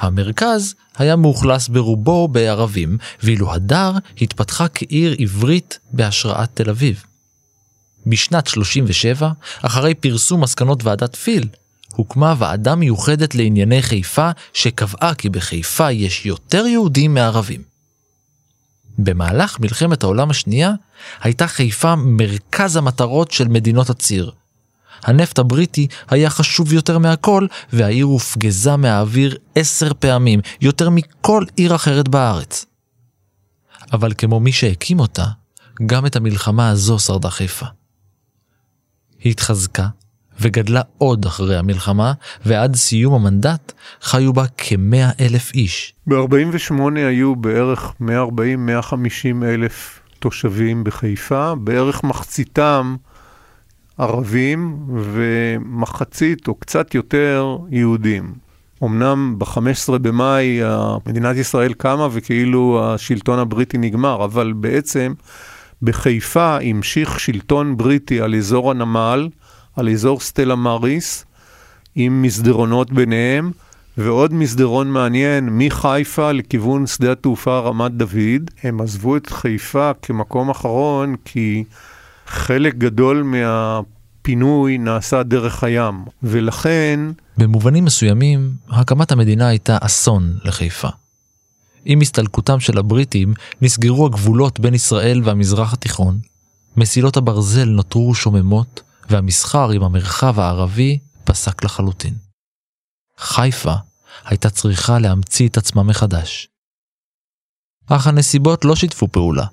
המרכז 0.03 0.75
היה 0.99 1.17
מאוכלס 1.17 1.69
ברובו 1.69 2.29
בערבים, 2.29 2.99
ואילו 3.23 3.53
הדר 3.53 3.93
התפתחה 4.21 4.69
כעיר 4.69 5.17
עברית 5.19 5.79
בהשראת 5.93 6.51
תל 6.55 6.71
אביב. 6.71 7.05
בשנת 8.07 8.47
37, 8.47 9.31
אחרי 9.63 9.95
פרסום 9.95 10.41
מסקנות 10.41 10.85
ועדת 10.85 11.17
פיל, 11.17 11.49
הוקמה 11.93 12.35
ועדה 12.39 12.75
מיוחדת 12.75 13.35
לענייני 13.35 13.83
חיפה, 13.83 14.31
שקבעה 14.53 15.15
כי 15.15 15.29
בחיפה 15.29 15.93
יש 15.93 16.27
יותר 16.27 16.67
יהודים 16.67 17.15
מערבים. 17.15 17.63
במהלך 18.99 19.61
מלחמת 19.61 20.03
העולם 20.03 20.31
השנייה, 20.31 20.73
הייתה 21.21 21.47
חיפה 21.47 21.95
מרכז 21.97 22.77
המטרות 22.77 23.31
של 23.31 23.49
מדינות 23.49 23.91
הציר, 23.91 24.33
הנפט 25.05 25.39
הבריטי 25.39 25.87
היה 26.11 26.31
חשוב 26.31 26.73
יותר 26.73 26.99
מהכל, 26.99 27.47
והעיר 27.73 28.05
הופגזה 28.07 28.77
מהאוויר 28.77 29.37
עשר 29.55 29.93
פעמים, 29.99 30.41
יותר 30.61 30.91
מכל 30.91 31.45
עיר 31.57 31.75
אחרת 31.75 32.09
בארץ. 32.09 32.67
אבל 33.93 34.13
כמו 34.19 34.41
מי 34.41 34.53
שהקים 34.53 35.01
אותה, 35.01 35.25
גם 35.87 36.07
את 36.07 36.17
המלחמה 36.17 36.71
הזו 36.71 36.99
שרדה 36.99 37.31
חיפה. 37.31 37.67
היא 39.21 39.31
התחזקה 39.31 39.87
וגדלה 40.41 40.81
עוד 40.99 41.27
אחרי 41.27 41.57
המלחמה, 41.57 42.13
ועד 42.47 42.77
סיום 42.77 43.15
המנדט 43.15 43.73
חיו 44.03 44.33
בה 44.33 44.45
כמאה 44.59 45.11
אלף 45.21 45.55
איש. 45.55 45.95
ב-48 46.07 46.75
היו 46.97 47.37
בערך 47.37 47.93
140-150 48.01 48.05
אלף 49.45 50.01
תושבים 50.19 50.85
בחיפה, 50.85 51.55
בערך 51.55 52.05
מחציתם 52.05 52.97
ערבים 53.99 54.77
ומחצית 54.89 56.49
או 56.49 56.55
קצת 56.55 56.95
יותר 56.95 57.57
יהודים. 57.71 58.33
אמנם 58.85 59.35
ב-15 59.39 59.99
במאי 59.99 60.61
מדינת 61.07 61.37
ישראל 61.37 61.73
קמה 61.73 62.09
וכאילו 62.13 62.81
השלטון 62.85 63.39
הבריטי 63.39 63.79
נגמר, 63.79 64.25
אבל 64.25 64.53
בעצם 64.53 65.13
בחיפה 65.83 66.59
המשיך 66.61 67.21
שלטון 67.21 67.77
בריטי 67.77 68.21
על 68.21 68.35
אזור 68.35 68.71
הנמל, 68.71 69.29
על 69.77 69.89
אזור 69.89 70.21
סטלה 70.21 70.55
מאריס, 70.55 71.25
עם 71.95 72.23
מסדרונות 72.23 72.93
ביניהם, 72.93 73.51
ועוד 73.99 74.35
מסדרון 74.35 74.91
מעניין 74.91 75.49
מחיפה 75.53 76.33
לכיוון 76.33 76.87
שדה 76.87 77.13
התעופה 77.13 77.59
רמת 77.59 77.93
דוד. 77.93 78.51
הם 78.63 78.81
עזבו 78.81 79.17
את 79.17 79.27
חיפה 79.27 79.91
כמקום 80.03 80.51
אחרון 80.51 81.15
כי 81.25 81.65
חלק 82.33 82.75
גדול 82.75 83.23
מהפינוי 83.23 84.79
נעשה 84.79 85.23
דרך 85.23 85.65
הים, 85.65 86.05
ולכן... 86.23 87.01
במובנים 87.37 87.85
מסוימים, 87.85 88.55
הקמת 88.69 89.13
המדינה 89.13 89.49
הייתה 89.49 89.79
אסון 89.81 90.39
לחיפה. 90.45 90.89
עם 91.85 92.01
הסתלקותם 92.01 92.61
של 92.61 92.79
הבריטים 92.79 93.35
נסגרו 93.63 94.07
הגבולות 94.07 94.61
בין 94.61 94.75
ישראל 94.75 95.21
והמזרח 95.25 95.73
התיכון, 95.73 96.19
מסילות 96.77 97.17
הברזל 97.17 97.65
נותרו 97.65 98.15
שוממות, 98.15 98.83
והמסחר 99.11 99.71
עם 99.71 99.83
המרחב 99.83 100.41
הערבי 100.41 100.99
פסק 101.25 101.65
לחלוטין. 101.65 102.15
חיפה 103.19 103.75
הייתה 104.25 104.51
צריכה 104.51 104.99
להמציא 104.99 105.49
את 105.49 105.57
עצמה 105.57 105.83
מחדש. 105.83 106.49
אך 107.87 108.07
הנסיבות 108.07 108.65
לא 108.65 108.77
שיתפו 108.77 109.09
פעולה. 109.09 109.47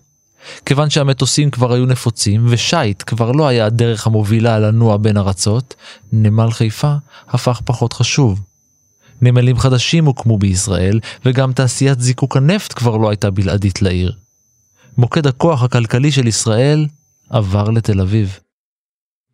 כיוון 0.66 0.90
שהמטוסים 0.90 1.52
כבר 1.52 1.74
היו 1.74 1.86
נפוצים 1.86 2.46
ושייט 2.50 3.04
כבר 3.06 3.32
לא 3.32 3.48
היה 3.48 3.66
הדרך 3.66 4.08
המובילה 4.08 4.60
לנוע 4.60 4.98
בין 4.98 5.18
ארצות, 5.18 5.76
נמל 6.12 6.52
חיפה 6.52 6.94
הפך 7.28 7.62
פחות 7.66 7.94
חשוב. 7.94 8.42
נמלים 9.22 9.60
חדשים 9.60 10.06
הוקמו 10.06 10.38
בישראל, 10.38 11.00
וגם 11.26 11.54
תעשיית 11.54 12.00
זיקוק 12.00 12.38
הנפט 12.38 12.74
כבר 12.74 12.98
לא 12.98 13.10
הייתה 13.10 13.32
בלעדית 13.32 13.82
לעיר. 13.82 14.16
מוקד 14.98 15.28
הכוח 15.28 15.64
הכלכלי 15.64 16.12
של 16.12 16.28
ישראל 16.28 16.88
עבר 17.30 17.70
לתל 17.70 18.02
אביב. 18.02 18.40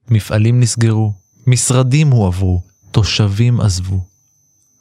מפעלים 0.09 0.59
נסגרו, 0.59 1.13
משרדים 1.47 2.11
הועברו, 2.11 2.61
תושבים 2.91 3.61
עזבו. 3.61 3.99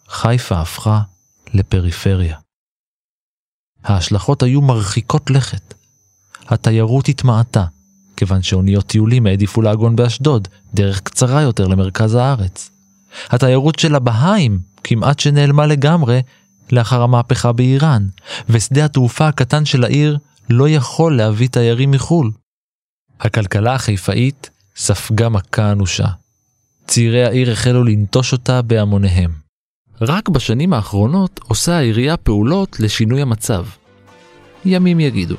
חיפה 0.09 0.61
הפכה 0.61 1.01
לפריפריה. 1.55 2.37
ההשלכות 3.85 4.43
היו 4.43 4.61
מרחיקות 4.61 5.31
לכת. 5.31 5.75
התיירות 6.49 7.09
התמעטה, 7.09 7.65
כיוון 8.17 8.43
שאוניות 8.43 8.87
טיולים 8.87 9.27
העדיפו 9.27 9.63
לעגון 9.63 9.97
באשדוד, 9.97 10.49
דרך 10.75 11.01
קצרה 11.01 11.43
יותר 11.43 11.67
למרכז 11.67 12.15
הארץ. 12.15 12.71
התיירות 13.31 13.79
של 13.79 13.95
הבהאים 13.95 14.59
כמעט 14.85 15.21
שנעלמה 15.21 15.67
לגמרי 15.67 16.21
לאחר 16.73 17.03
המהפכה 17.03 17.53
באיראן, 17.53 18.07
ושדה 18.49 18.85
התעופה 18.85 19.29
הקטן 19.29 19.65
של 19.65 19.85
העיר 19.85 20.19
לא 20.51 20.69
יכול 20.69 21.17
להביא 21.17 21.49
תיירים 21.49 21.91
מחו"ל. 21.91 22.31
הכלכלה 23.21 23.75
החיפאית 23.75 24.51
ספגה 24.77 25.29
מכה 25.29 25.73
אנושה. 25.73 26.07
צעירי 26.87 27.25
העיר 27.25 27.51
החלו 27.51 27.85
לנטוש 27.85 28.33
אותה 28.33 28.63
בהמוניהם. 28.63 29.31
רק 30.01 30.29
בשנים 30.29 30.73
האחרונות 30.73 31.41
עושה 31.49 31.77
העירייה 31.77 32.17
פעולות 32.17 32.81
לשינוי 32.81 33.23
המצב. 33.23 33.67
ימים 34.65 35.01
יגידו. 35.01 35.37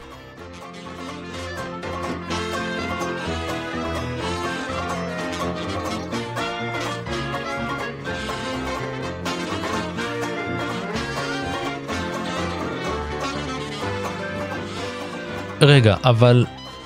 רגע, 15.66 15.96
אבל 16.04 16.46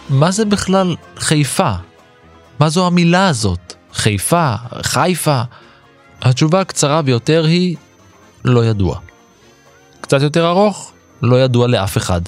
מה 0.10 0.32
זה 0.32 0.46
בכלל 0.46 0.96
חיפה? 1.18 1.72
מה 2.60 2.70
זו 2.70 2.88
המילה 2.88 3.28
הזאת? 3.28 3.74
חיפה? 3.94 4.54
חיפה? 4.82 5.42
התשובה 6.22 6.62
הקצרה 6.62 7.02
ביותר 7.02 7.46
היא 7.46 7.76
לא 8.46 8.66
ידוע. 8.66 9.00
קצת 10.02 10.22
יותר 10.22 10.48
ארוך, 10.50 10.92
לא 11.22 11.44
ידוע 11.44 11.68
לאף 11.68 11.98
אחד. 11.98 12.22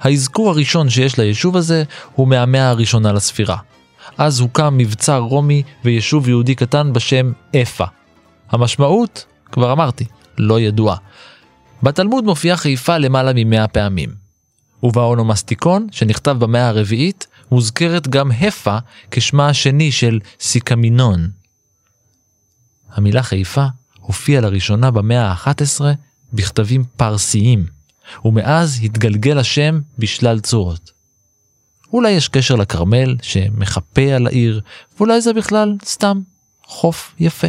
האזכור 0.00 0.50
הראשון 0.50 0.90
שיש 0.90 1.18
ליישוב 1.18 1.56
הזה 1.56 1.84
הוא 2.14 2.28
מהמאה 2.28 2.68
הראשונה 2.68 3.12
לספירה. 3.12 3.56
אז 4.18 4.40
הוקם 4.40 4.76
מבצר 4.78 5.18
רומי 5.18 5.62
ויישוב 5.84 6.28
יהודי 6.28 6.54
קטן 6.54 6.92
בשם 6.92 7.32
אפה. 7.62 7.84
המשמעות, 8.50 9.24
כבר 9.52 9.72
אמרתי, 9.72 10.04
לא 10.38 10.60
ידועה. 10.60 10.96
בתלמוד 11.82 12.24
מופיעה 12.24 12.56
חיפה 12.56 12.98
למעלה 12.98 13.32
ממאה 13.34 13.68
פעמים. 13.68 14.29
ובאונומסטיקון, 14.82 15.86
שנכתב 15.90 16.36
במאה 16.38 16.68
הרביעית, 16.68 17.26
מוזכרת 17.50 18.08
גם 18.08 18.32
הפה 18.32 18.78
כשמה 19.10 19.48
השני 19.48 19.92
של 19.92 20.20
סיקמינון. 20.40 21.30
המילה 22.92 23.22
חיפה 23.22 23.66
הופיעה 24.00 24.40
לראשונה 24.40 24.90
במאה 24.90 25.26
ה-11 25.26 25.84
בכתבים 26.32 26.84
פרסיים, 26.96 27.66
ומאז 28.24 28.80
התגלגל 28.82 29.38
השם 29.38 29.80
בשלל 29.98 30.40
צורות. 30.40 30.92
אולי 31.92 32.10
יש 32.10 32.28
קשר 32.28 32.54
לכרמל 32.54 33.16
שמחפה 33.22 34.02
על 34.02 34.26
העיר, 34.26 34.60
ואולי 34.96 35.20
זה 35.20 35.32
בכלל 35.32 35.76
סתם 35.84 36.20
חוף 36.64 37.14
יפה. 37.18 37.48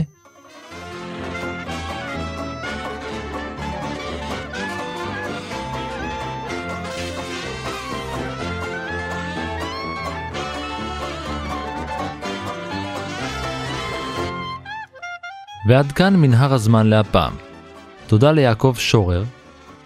ועד 15.66 15.92
כאן 15.92 16.16
מנהר 16.16 16.54
הזמן 16.54 16.88
להפעם. 16.88 17.34
תודה 18.08 18.32
ליעקב 18.32 18.76
שורר, 18.78 19.24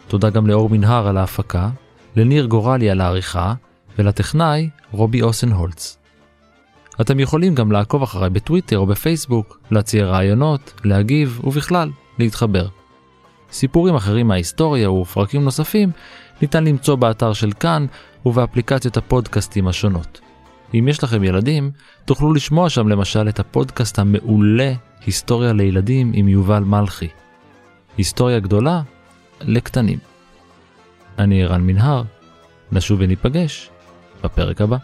תודה 0.07 0.29
גם 0.29 0.47
לאור 0.47 0.69
מנהר 0.69 1.07
על 1.07 1.17
ההפקה, 1.17 1.69
לניר 2.15 2.45
גורלי 2.45 2.89
על 2.89 3.01
העריכה, 3.01 3.53
ולטכנאי 3.99 4.69
רובי 4.91 5.21
אוסנהולץ. 5.21 5.97
אתם 7.01 7.19
יכולים 7.19 7.55
גם 7.55 7.71
לעקוב 7.71 8.03
אחריי 8.03 8.29
בטוויטר 8.29 8.77
או 8.77 8.85
בפייסבוק, 8.85 9.59
להציע 9.71 10.05
רעיונות, 10.05 10.73
להגיב 10.83 11.41
ובכלל, 11.43 11.89
להתחבר. 12.19 12.67
סיפורים 13.51 13.95
אחרים 13.95 14.27
מההיסטוריה 14.27 14.91
ופרקים 14.91 15.43
נוספים 15.43 15.91
ניתן 16.41 16.63
למצוא 16.63 16.95
באתר 16.95 17.33
של 17.33 17.51
כאן 17.51 17.85
ובאפליקציות 18.25 18.97
הפודקאסטים 18.97 19.67
השונות. 19.67 20.21
אם 20.73 20.87
יש 20.87 21.03
לכם 21.03 21.23
ילדים, 21.23 21.71
תוכלו 22.05 22.33
לשמוע 22.33 22.69
שם 22.69 22.87
למשל 22.87 23.29
את 23.29 23.39
הפודקאסט 23.39 23.99
המעולה 23.99 24.73
היסטוריה 25.05 25.53
לילדים 25.53 26.11
עם 26.13 26.27
יובל 26.27 26.63
מלכי. 26.63 27.07
היסטוריה 27.97 28.39
גדולה 28.39 28.81
לקטנים. 29.41 29.99
אני 31.19 31.43
ערן 31.43 31.61
מנהר, 31.61 32.03
נשוב 32.71 32.99
וניפגש 33.01 33.69
בפרק 34.23 34.61
הבא. 34.61 34.77